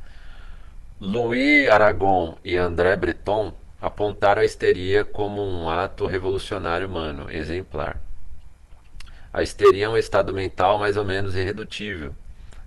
[0.99, 8.01] Louis Aragon e André Breton apontaram a histeria como um ato revolucionário humano exemplar.
[9.31, 12.14] A histeria é um estado mental mais ou menos irredutível,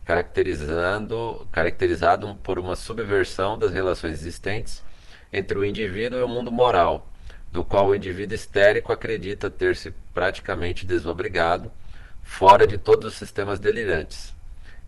[0.06, 4.84] caracterizando, caracterizado por uma subversão das relações existentes
[5.34, 7.11] entre o indivíduo e o mundo moral,
[7.52, 11.72] do qual o indivíduo histérico acredita ter se praticamente desobrigado,
[12.24, 14.34] fora de todos os sistemas delirantes.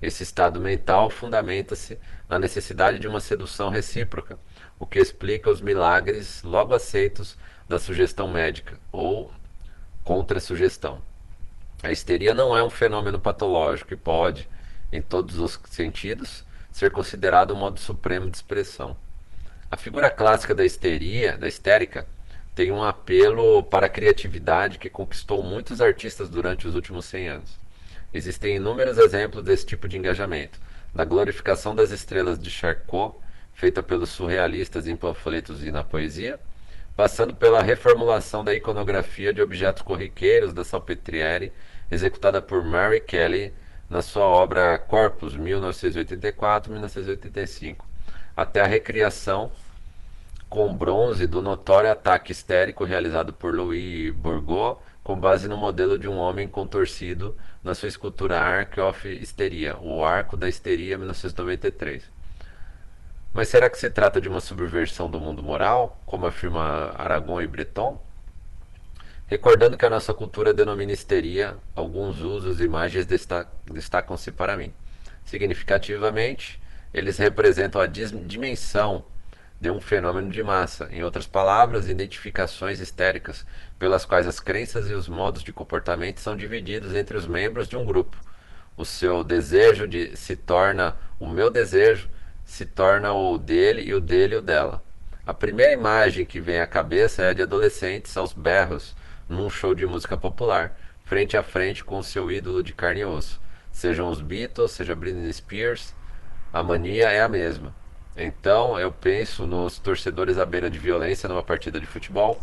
[0.02, 1.98] Esse estado mental fundamenta-se
[2.28, 4.38] na necessidade de uma sedução recíproca,
[4.80, 9.32] o que explica os milagres logo aceitos da sugestão médica ou
[10.04, 11.02] contra-sugestão.
[11.82, 14.50] A histeria não é um fenômeno patológico e pode,
[14.92, 18.96] em todos os sentidos, ser considerado um modo supremo de expressão.
[19.70, 22.08] A figura clássica da histeria, da histérica,
[22.56, 27.60] tem um apelo para a criatividade que conquistou muitos artistas durante os últimos 100 anos.
[28.14, 30.60] Existem inúmeros exemplos desse tipo de engajamento,
[30.94, 33.16] da glorificação das estrelas de Charcot,
[33.54, 36.40] feita pelos surrealistas em panfletos e na poesia,
[36.96, 41.52] passando pela reformulação da iconografia de objetos corriqueiros da Salpetriere,
[41.90, 43.52] executada por Mary Kelly
[43.90, 47.78] na sua obra Corpus, 1984-1985,
[48.38, 49.52] até a recriação
[50.54, 56.08] com bronze do notório ataque histérico realizado por Louis Bourgeois, com base no modelo de
[56.08, 62.04] um homem contorcido na sua escultura Arc of Histeria, o Arco da Histeria, 1993.
[63.34, 67.48] Mas será que se trata de uma subversão do mundo moral, como afirma Aragon e
[67.48, 68.00] Breton?
[69.26, 74.72] Recordando que a nossa cultura denomina histeria, alguns usos e imagens destacam-se para mim.
[75.26, 76.62] Significativamente,
[76.94, 79.04] eles representam a dimensão
[79.64, 83.46] de um fenômeno de massa, em outras palavras, identificações histéricas,
[83.80, 87.78] pelas quais as crenças e os modos de comportamento são divididos entre os membros de
[87.78, 88.18] um grupo.
[88.76, 92.10] O seu desejo de se torna o meu desejo,
[92.44, 94.84] se torna o dele e o dele o dela.
[95.26, 98.94] A primeira imagem que vem à cabeça é a de adolescentes aos berros
[99.30, 103.06] num show de música popular, frente a frente com o seu ídolo de carne e
[103.06, 103.40] osso.
[103.72, 105.96] Sejam os Beatles, seja Britney Spears,
[106.52, 107.74] a mania é a mesma.
[108.16, 112.40] Então eu penso nos torcedores à beira de violência numa partida de futebol,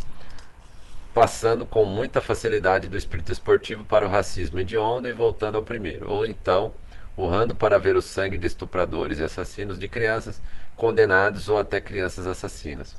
[1.15, 6.11] passando com muita facilidade do espírito esportivo para o racismo hediondo e voltando ao primeiro.
[6.11, 6.73] Ou então,
[7.17, 10.41] urrando para ver o sangue de estupradores e assassinos de crianças
[10.77, 12.97] condenados ou até crianças assassinas.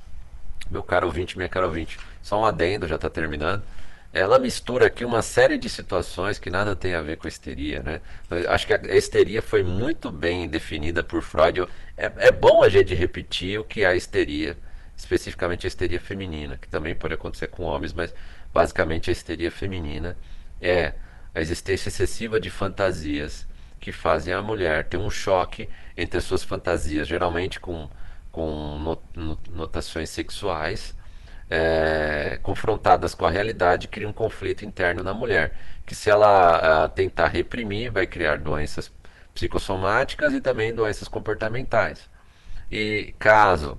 [0.70, 3.64] Meu caro ouvinte, minha cara ouvinte, só um adendo, já está terminando.
[4.14, 7.82] Ela mistura aqui uma série de situações que nada tem a ver com a histeria,
[7.82, 8.02] né?
[8.50, 11.62] Acho que a histeria foi muito bem definida por Freud.
[11.96, 14.58] É, é bom a gente repetir o que é a histeria,
[14.98, 18.14] especificamente a histeria feminina, que também pode acontecer com homens, mas
[18.54, 20.18] basicamente a histeria feminina
[20.62, 20.94] é
[21.34, 23.48] a existência excessiva de fantasias
[23.80, 27.90] que fazem a mulher ter um choque entre as suas fantasias, geralmente com,
[28.30, 28.98] com
[29.50, 30.94] notações sexuais,
[31.52, 35.54] é, confrontadas com a realidade, cria um conflito interno na mulher,
[35.86, 38.90] que se ela a, tentar reprimir, vai criar doenças
[39.36, 42.10] psicossomáticas e também doenças comportamentais.
[42.72, 43.78] E caso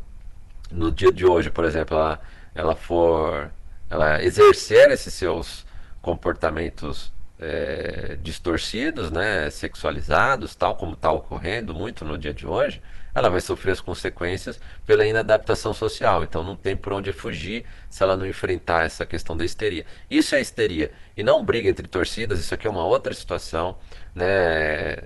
[0.70, 2.20] no dia de hoje, por exemplo, ela,
[2.54, 3.50] ela for
[3.88, 5.66] ela exercer esses seus
[6.02, 12.80] comportamentos é, distorcidos, né, sexualizados, tal como está ocorrendo muito no dia de hoje,
[13.14, 16.22] ela vai sofrer as consequências pela inadaptação social.
[16.22, 19.84] Então não tem por onde fugir se ela não enfrentar essa questão da histeria.
[20.10, 22.38] Isso é histeria e não briga entre torcidas.
[22.40, 23.76] Isso aqui é uma outra situação,
[24.14, 24.96] né?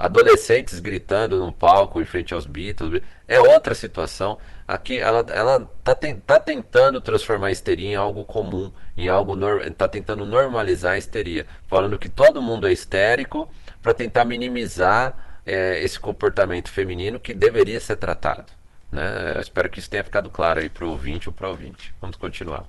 [0.00, 4.38] Adolescentes gritando num palco em frente aos Beatles, é outra situação.
[4.66, 5.94] Aqui ela ela tá,
[6.26, 11.46] tá tentando transformar a histeria em algo comum, em algo está tentando normalizar a histeria,
[11.68, 13.46] falando que todo mundo é histérico
[13.82, 18.50] para tentar minimizar é, esse comportamento feminino que deveria ser tratado.
[18.90, 19.34] Né?
[19.34, 21.94] Eu espero que isso tenha ficado claro aí para o ouvinte ou para o ouvinte.
[22.00, 22.64] Vamos continuar.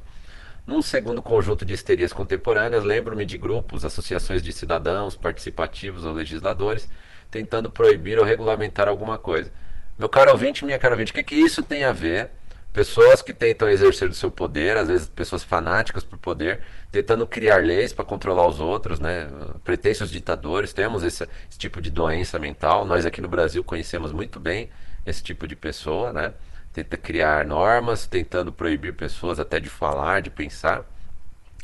[0.68, 6.90] Num segundo conjunto de histerias contemporâneas, lembro-me de grupos, associações de cidadãos, participativos ou legisladores
[7.32, 9.52] tentando proibir ou regulamentar alguma coisa.
[9.98, 12.30] Meu caro ouvinte, minha cara ouvinte, o que, que isso tem a ver?
[12.74, 16.62] Pessoas que tentam exercer o seu poder, às vezes pessoas fanáticas por poder,
[16.92, 19.28] tentando criar leis para controlar os outros, né?
[19.64, 22.86] Pretensos ditadores, temos esse, esse, tipo de doença mental.
[22.86, 24.70] Nós aqui no Brasil conhecemos muito bem
[25.06, 26.34] esse tipo de pessoa, né?
[26.74, 30.86] tenta criar normas, tentando proibir pessoas até de falar, de pensar.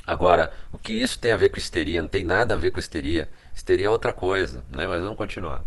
[0.05, 2.01] Agora, o que isso tem a ver com histeria?
[2.01, 3.29] Não tem nada a ver com histeria.
[3.57, 4.85] Histeria é outra coisa, né?
[4.85, 5.63] Mas vamos continuar.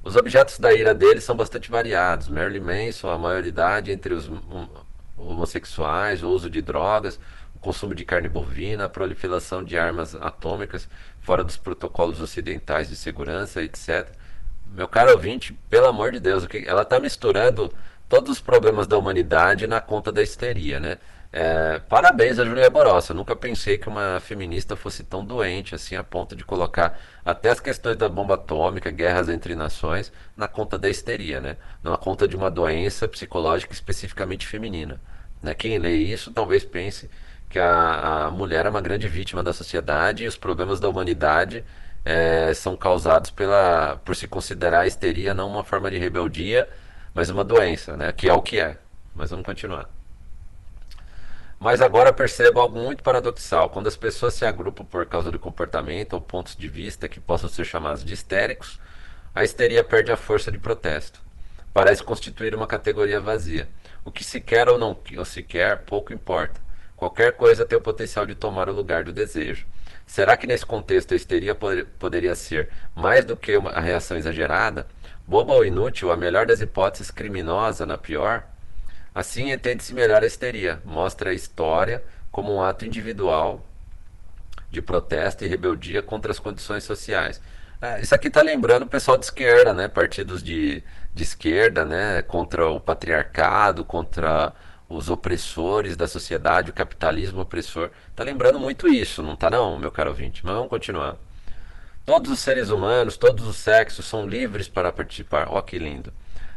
[0.00, 2.28] Os objetos da ira dele são bastante variados.
[2.28, 4.30] Marilyn Manson, a maioridade entre os
[5.16, 7.18] homossexuais, o uso de drogas,
[7.52, 10.88] o consumo de carne bovina, a proliferação de armas atômicas
[11.20, 14.08] fora dos protocolos ocidentais de segurança, etc.
[14.68, 17.74] Meu caro ouvinte, pelo amor de Deus, ela está misturando
[18.08, 20.96] todos os problemas da humanidade na conta da histeria, né?
[21.32, 23.10] É, parabéns a Julia Borossi.
[23.10, 27.50] Eu nunca pensei que uma feminista fosse tão doente assim a ponto de colocar até
[27.50, 31.56] as questões da bomba atômica, guerras entre nações, na conta da histeria, né?
[31.82, 35.00] Na conta de uma doença psicológica especificamente feminina.
[35.42, 35.54] Né?
[35.54, 37.08] Quem lê isso talvez pense
[37.48, 41.64] que a, a mulher é uma grande vítima da sociedade e os problemas da humanidade
[42.04, 46.68] é, são causados pela, por se considerar a histeria não uma forma de rebeldia,
[47.14, 48.12] mas uma doença, né?
[48.12, 48.76] Que é o que é.
[49.14, 49.99] Mas vamos continuar.
[51.62, 53.68] Mas agora percebo algo muito paradoxal.
[53.68, 57.50] Quando as pessoas se agrupam por causa do comportamento ou pontos de vista que possam
[57.50, 58.80] ser chamados de histéricos,
[59.34, 61.20] a histeria perde a força de protesto.
[61.74, 63.68] Parece constituir uma categoria vazia.
[64.06, 66.58] O que se quer ou não ou se quer, pouco importa.
[66.96, 69.66] Qualquer coisa tem o potencial de tomar o lugar do desejo.
[70.06, 74.86] Será que nesse contexto a histeria poderia ser mais do que uma reação exagerada?
[75.26, 78.49] Boba ou inútil, a melhor das hipóteses, criminosa na pior?
[79.20, 80.80] Assim entende-se melhor a histeria.
[80.82, 82.02] Mostra a história
[82.32, 83.62] como um ato individual
[84.70, 87.38] de protesto e rebeldia contra as condições sociais.
[87.82, 89.88] É, isso aqui está lembrando o pessoal de esquerda, né?
[89.88, 90.82] Partidos de,
[91.14, 92.22] de esquerda, né?
[92.22, 94.54] Contra o patriarcado, contra
[94.88, 97.90] os opressores da sociedade, o capitalismo opressor.
[98.08, 100.40] Está lembrando muito isso, não está não, meu caro ouvinte?
[100.46, 101.16] Mas vamos continuar.
[102.06, 105.46] Todos os seres humanos, todos os sexos são livres para participar.
[105.50, 106.10] Ó, oh, que lindo.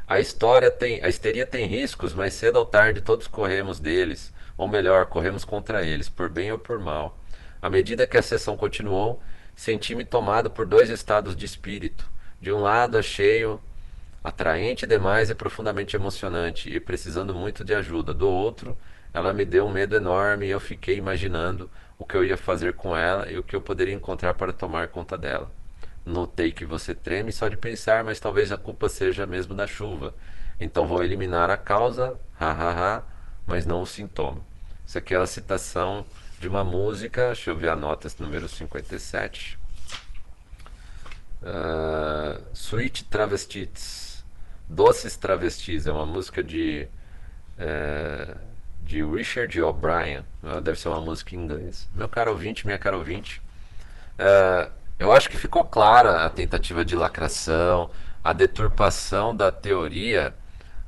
[0.08, 4.68] A história tem, a histeria tem riscos, mas cedo ou tarde todos corremos deles, ou
[4.68, 7.18] melhor, corremos contra eles, por bem ou por mal.
[7.62, 9.22] À medida que a sessão continuou,
[9.56, 12.10] senti-me tomado por dois estados de espírito.
[12.42, 13.60] De um lado, achei-o
[14.24, 18.14] atraente demais e profundamente emocionante, e precisando muito de ajuda.
[18.14, 18.78] Do outro,
[19.14, 22.74] ela me deu um medo enorme e eu fiquei imaginando o que eu ia fazer
[22.74, 25.50] com ela e o que eu poderia encontrar para tomar conta dela.
[26.06, 30.14] Notei que você treme só de pensar, mas talvez a culpa seja mesmo da chuva.
[30.60, 33.04] Então vou eliminar a causa, hahaha,
[33.48, 34.42] mas não o sintoma.
[34.86, 36.06] Isso aqui é a citação
[36.40, 39.58] de uma música, deixa eu ver a nota número 57.
[41.42, 44.24] Uh, Sweet Travestis,
[44.68, 46.88] Doces Travestis, é uma música de,
[47.58, 48.38] uh,
[48.82, 51.88] de Richard O'Brien, uh, deve ser uma música em inglês.
[51.96, 53.42] Meu caro ouvinte, minha cara ouvinte,
[54.20, 54.72] uh,
[55.04, 57.90] eu acho que ficou clara a tentativa de lacração,
[58.24, 60.34] a deturpação da teoria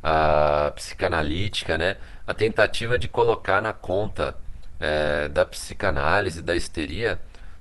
[0.02, 1.98] a psicanalítica, né?
[2.26, 4.38] a tentativa de colocar na conta
[4.80, 7.20] é, da psicanálise, da histeria,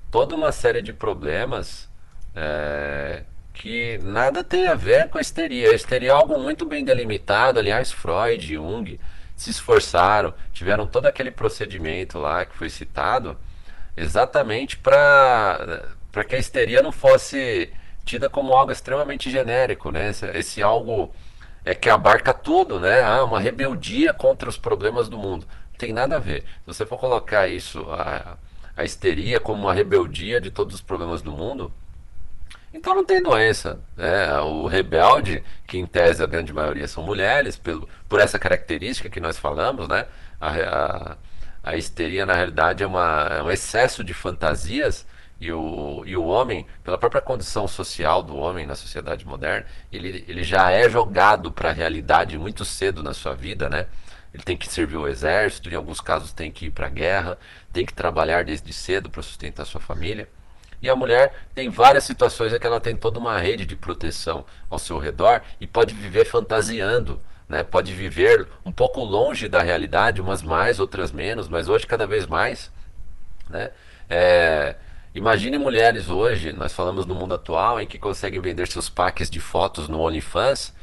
[0.09, 1.89] toda uma série de problemas
[2.33, 5.71] é, que nada tem a ver com a histeria.
[5.71, 7.59] A histeria é algo muito bem delimitado.
[7.59, 8.99] Aliás, Freud e Jung
[9.35, 13.37] se esforçaram, tiveram todo aquele procedimento lá que foi citado,
[13.97, 17.69] exatamente para para que a histeria não fosse
[18.05, 20.11] tida como algo extremamente genérico, né?
[20.11, 21.13] Esse, esse, algo
[21.65, 23.03] é que abarca tudo, né?
[23.03, 25.45] Ah, uma rebeldia contra os problemas do mundo.
[25.71, 26.43] Não tem nada a ver.
[26.43, 28.37] Se você for colocar isso, a,
[28.77, 31.69] a histeria como uma rebeldia de todos os problemas do mundo,
[32.73, 33.81] então não tem doença.
[33.97, 34.39] Né?
[34.39, 39.19] O rebelde, que em tese a grande maioria são mulheres, pelo, por essa característica que
[39.19, 40.05] nós falamos, né?
[40.39, 41.17] A, a,
[41.61, 45.05] a histeria, na realidade, é, uma, é um excesso de fantasias
[45.39, 50.23] e o, e o homem, pela própria condição social do homem na sociedade moderna, ele,
[50.27, 53.87] ele já é jogado para a realidade muito cedo na sua vida, né?
[54.33, 57.37] Ele tem que servir o exército, em alguns casos tem que ir para a guerra,
[57.71, 60.27] tem que trabalhar desde cedo para sustentar sua família.
[60.81, 64.45] E a mulher tem várias situações em que ela tem toda uma rede de proteção
[64.69, 67.63] ao seu redor e pode viver fantasiando, né?
[67.63, 72.27] pode viver um pouco longe da realidade, umas mais, outras menos, mas hoje cada vez
[72.27, 72.71] mais.
[73.49, 73.71] Né?
[74.09, 74.75] É,
[75.15, 79.39] Imagine mulheres hoje, nós falamos no mundo atual, em que conseguem vender seus packs de
[79.39, 80.73] fotos no OnlyFans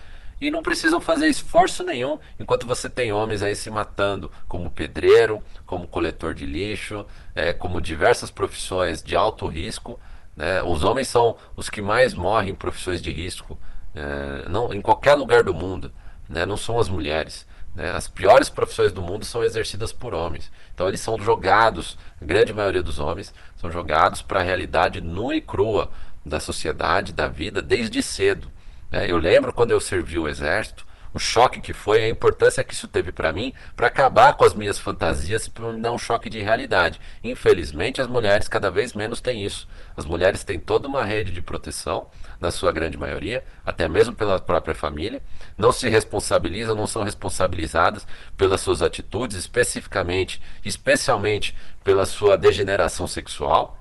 [0.40, 5.42] e não precisam fazer esforço nenhum, enquanto você tem homens aí se matando, como pedreiro,
[5.66, 7.04] como coletor de lixo,
[7.34, 10.00] é, como diversas profissões de alto risco.
[10.34, 10.62] Né?
[10.62, 13.58] Os homens são os que mais morrem em profissões de risco,
[13.94, 15.92] é, não, em qualquer lugar do mundo,
[16.26, 16.46] né?
[16.46, 17.46] não são as mulheres.
[17.74, 17.90] Né?
[17.90, 20.50] As piores profissões do mundo são exercidas por homens.
[20.74, 25.36] Então eles são jogados, a grande maioria dos homens, são jogados para a realidade nua
[25.36, 25.90] e crua
[26.24, 28.50] da sociedade, da vida, desde cedo.
[28.90, 29.10] Né?
[29.10, 32.88] Eu lembro quando eu servi o exército, o choque que foi, a importância que isso
[32.88, 36.40] teve para mim, para acabar com as minhas fantasias, para me dar um choque de
[36.40, 37.00] realidade.
[37.22, 39.68] Infelizmente, as mulheres cada vez menos têm isso.
[39.96, 42.08] As mulheres têm toda uma rede de proteção,
[42.42, 45.22] na sua grande maioria, até mesmo pela própria família,
[45.56, 48.04] não se responsabilizam, não são responsabilizadas
[48.36, 53.78] pelas suas atitudes, especificamente, especialmente pela sua degeneração sexual.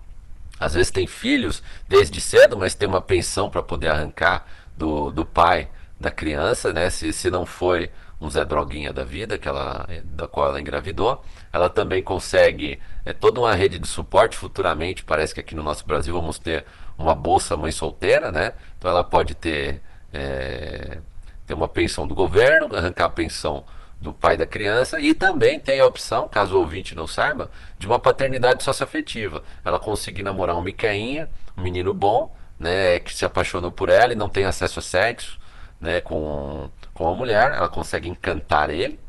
[0.59, 4.45] Às vezes tem filhos desde cedo, mas tem uma pensão para poder arrancar
[4.77, 5.67] do, do pai
[6.01, 6.89] da criança, né?
[6.89, 7.89] Se, se não foi
[8.21, 11.23] um Zé Droguinha da vida, que ela, da qual ela engravidou.
[11.51, 15.03] Ela também consegue é, toda uma rede de suporte futuramente.
[15.03, 16.63] Parece que aqui no nosso Brasil vamos ter
[16.97, 18.53] uma bolsa mãe solteira, né?
[18.77, 19.81] Então ela pode ter,
[20.13, 20.99] é,
[21.47, 23.65] ter uma pensão do governo, arrancar a pensão
[23.99, 27.85] do pai da criança e também tem a opção, caso o ouvinte não saiba, de
[27.87, 29.43] uma paternidade socioafetiva.
[29.65, 34.15] Ela conseguir namorar um miqueinha, um menino bom, né, que se apaixonou por ela e
[34.15, 35.39] não tem acesso a sexo,
[35.82, 38.99] né, com, com a mulher, ela consegue encantar ele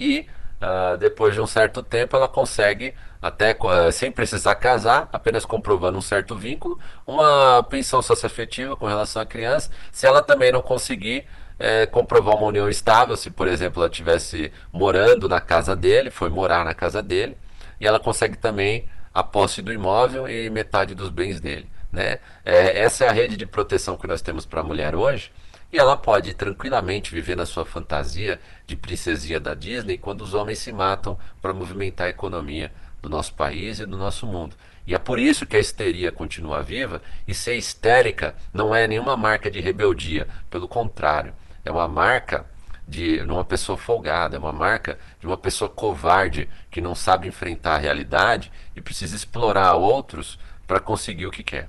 [0.00, 0.26] e
[0.60, 5.98] uh, depois de um certo tempo ela consegue até uh, sem precisar casar, apenas comprovando
[5.98, 11.26] um certo vínculo, uma pensão socioafetiva com relação à criança, se ela também não conseguir
[11.58, 16.28] é, comprovar uma união estável, se por exemplo ela estivesse morando na casa dele, foi
[16.28, 17.36] morar na casa dele,
[17.80, 21.68] e ela consegue também a posse do imóvel e metade dos bens dele.
[21.92, 22.18] Né?
[22.44, 25.30] É, essa é a rede de proteção que nós temos para a mulher hoje.
[25.74, 30.60] E ela pode tranquilamente viver na sua fantasia de princesinha da Disney quando os homens
[30.60, 32.70] se matam para movimentar a economia
[33.02, 34.54] do nosso país e do nosso mundo.
[34.86, 39.16] E é por isso que a histeria continua viva e ser histérica não é nenhuma
[39.16, 42.46] marca de rebeldia, pelo contrário, é uma marca
[42.86, 47.74] de uma pessoa folgada, é uma marca de uma pessoa covarde que não sabe enfrentar
[47.74, 51.68] a realidade e precisa explorar outros para conseguir o que quer.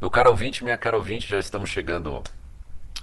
[0.00, 2.22] Meu caro ouvinte, minha cara ouvinte, já estamos chegando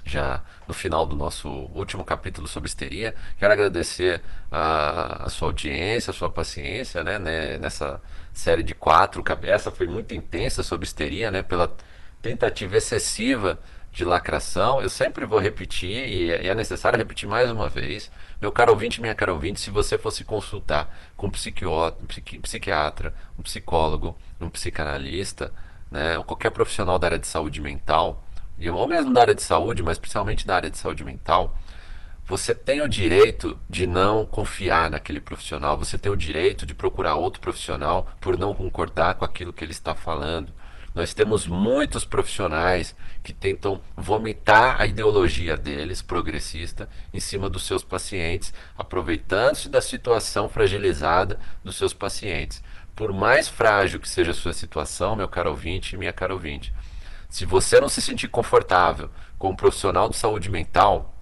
[0.10, 3.16] já no final do nosso último capítulo sobre histeria.
[3.38, 8.01] Quero agradecer a, a sua audiência, a sua paciência, né, né, nessa
[8.34, 9.24] série de quatro.
[9.43, 11.76] Essa foi muito intensa sobre histeria, né, pela
[12.22, 13.60] tentativa excessiva
[13.91, 14.82] de lacração.
[14.82, 18.12] Eu sempre vou repetir, e é necessário repetir mais uma vez.
[18.41, 23.41] Meu caro ouvinte, minha cara ouvinte, se você fosse consultar com um, um psiquiatra, um
[23.43, 25.51] psicólogo, um psicanalista,
[25.91, 28.24] né, ou qualquer profissional da área de saúde mental,
[28.68, 31.55] ou mesmo da área de saúde, mas principalmente da área de saúde mental,
[32.26, 37.16] você tem o direito de não confiar naquele profissional, você tem o direito de procurar
[37.16, 40.53] outro profissional por não concordar com aquilo que ele está falando.
[40.93, 47.84] Nós temos muitos profissionais que tentam vomitar a ideologia deles, progressista, em cima dos seus
[47.84, 52.62] pacientes, aproveitando-se da situação fragilizada dos seus pacientes.
[52.95, 56.74] Por mais frágil que seja a sua situação, meu caro ouvinte e minha cara ouvinte,
[57.30, 61.14] se você não se sentir confortável com um profissional de saúde mental,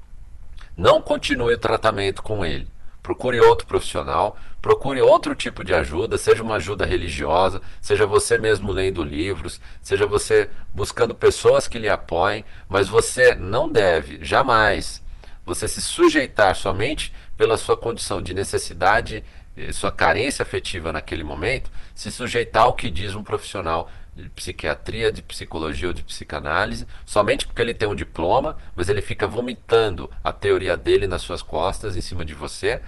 [0.75, 2.67] não continue o tratamento com ele.
[3.03, 8.71] Procure outro profissional, procure outro tipo de ajuda, seja uma ajuda religiosa, seja você mesmo
[8.71, 15.01] lendo livros, seja você buscando pessoas que lhe apoiem, mas você não deve jamais
[15.45, 19.23] você se sujeitar somente pela sua condição de necessidade,
[19.55, 23.89] eh, sua carência afetiva naquele momento, se sujeitar ao que diz um profissional
[24.23, 29.01] de psiquiatria, de psicologia ou de psicanálise, somente porque ele tem um diploma, mas ele
[29.01, 32.81] fica vomitando a teoria dele nas suas costas, em cima de você,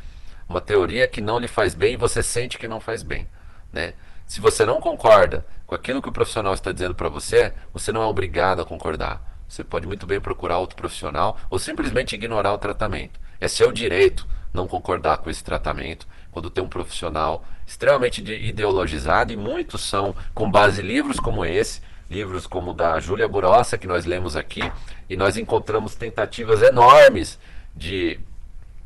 [0.47, 3.27] uma teoria que não lhe faz bem e você sente que não faz bem,
[3.71, 3.93] né?
[4.25, 8.01] Se você não concorda com aquilo que o profissional está dizendo para você, você não
[8.01, 9.21] é obrigado a concordar.
[9.47, 13.19] Você pode muito bem procurar outro profissional ou simplesmente ignorar o tratamento.
[13.39, 19.37] É seu direito não concordar com esse tratamento quando tem um profissional extremamente ideologizado, e
[19.37, 23.87] muitos são com base em livros como esse, livros como o da Júlia Burossa, que
[23.87, 24.71] nós lemos aqui,
[25.09, 27.39] e nós encontramos tentativas enormes
[27.75, 28.19] de,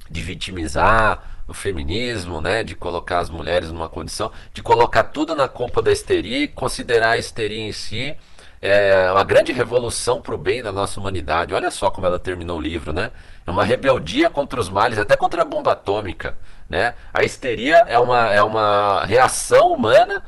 [0.10, 5.48] de vitimizar o feminismo, né, de colocar as mulheres numa condição, de colocar tudo na
[5.48, 8.16] culpa da histeria e considerar a histeria em si
[8.64, 11.54] é uma grande revolução para o bem da nossa humanidade.
[11.54, 13.12] Olha só como ela terminou o livro, né?
[13.46, 16.38] É uma rebeldia contra os males, até contra a bomba atômica.
[16.70, 16.94] Né?
[17.14, 20.24] A histeria é uma, é uma reação humana,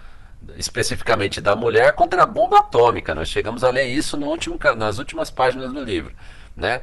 [0.57, 3.16] especificamente da mulher, contra a bomba atômica.
[3.16, 6.13] Nós chegamos a ler isso no último, nas últimas páginas do livro.
[6.55, 6.82] Né?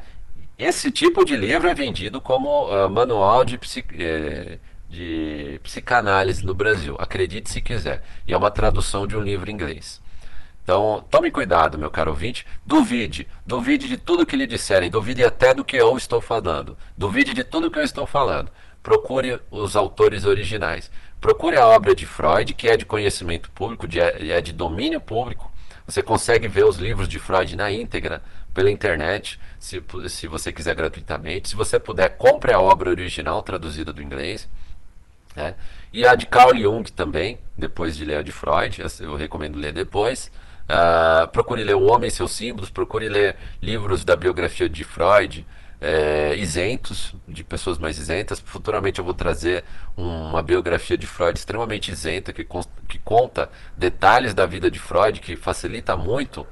[0.59, 3.59] Esse tipo de livro é vendido como uh, manual de,
[3.99, 4.59] eh,
[4.89, 6.97] de psicanálise no Brasil.
[6.99, 8.03] Acredite se quiser.
[8.27, 10.02] E é uma tradução de um livro inglês.
[10.63, 12.47] Então, tome cuidado, meu caro ouvinte.
[12.65, 13.27] Duvide.
[13.45, 14.91] Duvide de tudo que lhe disserem.
[14.91, 16.77] Duvide até do que eu estou falando.
[16.97, 18.51] Duvide de tudo que eu estou falando
[18.83, 20.91] procure os autores originais.
[21.21, 25.51] Procure a obra de Freud, que é de conhecimento público, de, é de domínio público.
[25.87, 30.75] Você consegue ver os livros de Freud na íntegra pela internet, se, se você quiser
[30.75, 31.49] gratuitamente.
[31.49, 34.49] Se você puder, compre a obra original traduzida do inglês.
[35.35, 35.55] Né?
[35.93, 39.73] E a de Carl Jung também, depois de ler a de Freud, eu recomendo ler
[39.73, 40.31] depois.
[40.73, 45.47] Uh, procure ler O Homem e seus Símbolos, procure ler livros da biografia de Freud,
[45.79, 48.41] é, isentos, de pessoas mais isentas.
[48.41, 49.65] Futuramente eu vou trazer
[49.95, 52.47] uma biografia de Freud extremamente isenta, que,
[52.89, 56.47] que conta detalhes da vida de Freud, que facilita muito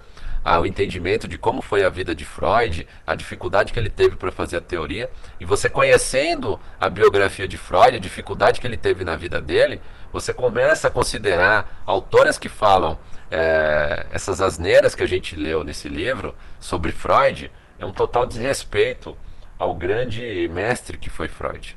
[0.45, 4.33] o entendimento de como foi a vida de Freud, a dificuldade que ele teve para
[4.33, 9.05] fazer a teoria, e você conhecendo a biografia de Freud, a dificuldade que ele teve
[9.05, 9.81] na vida dele,
[10.13, 12.99] você começa a considerar autoras que falam
[13.31, 19.17] é, essas asneiras que a gente leu nesse livro sobre Freud, é um total desrespeito
[19.59, 21.77] ao grande mestre que foi Freud.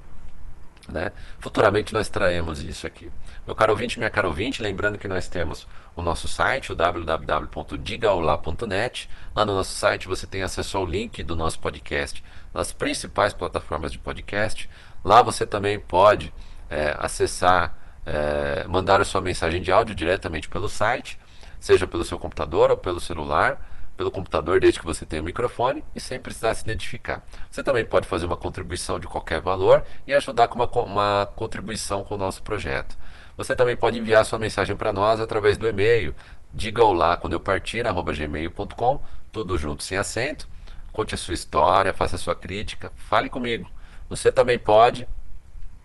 [0.87, 1.11] Né?
[1.39, 3.09] Futuramente nós traremos isso aqui.
[3.45, 9.09] Meu caro ouvinte, minha caro ouvinte, lembrando que nós temos o nosso site, o www.digaolá.net.
[9.35, 12.23] Lá no nosso site você tem acesso ao link do nosso podcast
[12.53, 14.69] nas principais plataformas de podcast.
[15.03, 16.33] Lá você também pode
[16.69, 21.19] é, acessar, é, mandar a sua mensagem de áudio diretamente pelo site,
[21.63, 23.57] seja pelo seu computador ou pelo celular
[23.95, 27.23] pelo computador desde que você tenha o microfone e sem precisar se identificar.
[27.49, 32.03] Você também pode fazer uma contribuição de qualquer valor e ajudar com uma, uma contribuição
[32.03, 32.97] com o nosso projeto.
[33.37, 36.13] Você também pode enviar sua mensagem para nós através do e-mail.
[36.53, 39.01] Diga lá quando eu partir, arroba gmail.com,
[39.31, 40.47] tudo junto sem acento.
[40.91, 43.69] Conte a sua história, faça a sua crítica, fale comigo.
[44.09, 45.07] Você também pode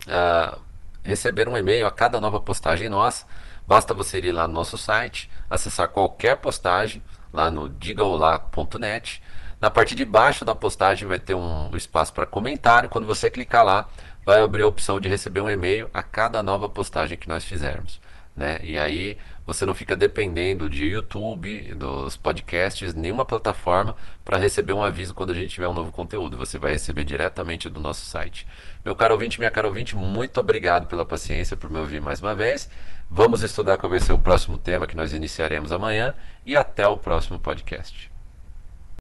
[0.07, 0.59] uh,
[1.03, 3.25] receber um e-mail a cada nova postagem nossa.
[3.69, 9.21] Basta você ir lá no nosso site, acessar qualquer postagem, lá no digaolá.net.
[9.61, 12.89] Na parte de baixo da postagem vai ter um espaço para comentário.
[12.89, 13.87] Quando você clicar lá,
[14.25, 18.01] vai abrir a opção de receber um e-mail a cada nova postagem que nós fizermos.
[18.35, 18.57] Né?
[18.63, 23.95] E aí você não fica dependendo de YouTube, dos podcasts, nenhuma plataforma
[24.25, 26.37] para receber um aviso quando a gente tiver um novo conteúdo.
[26.37, 28.47] Você vai receber diretamente do nosso site.
[28.83, 32.33] Meu caro ouvinte, minha cara ouvinte, muito obrigado pela paciência por me ouvir mais uma
[32.33, 32.67] vez.
[33.09, 36.13] Vamos estudar qual vai ser o próximo tema que nós iniciaremos amanhã
[36.45, 38.11] e até o próximo podcast.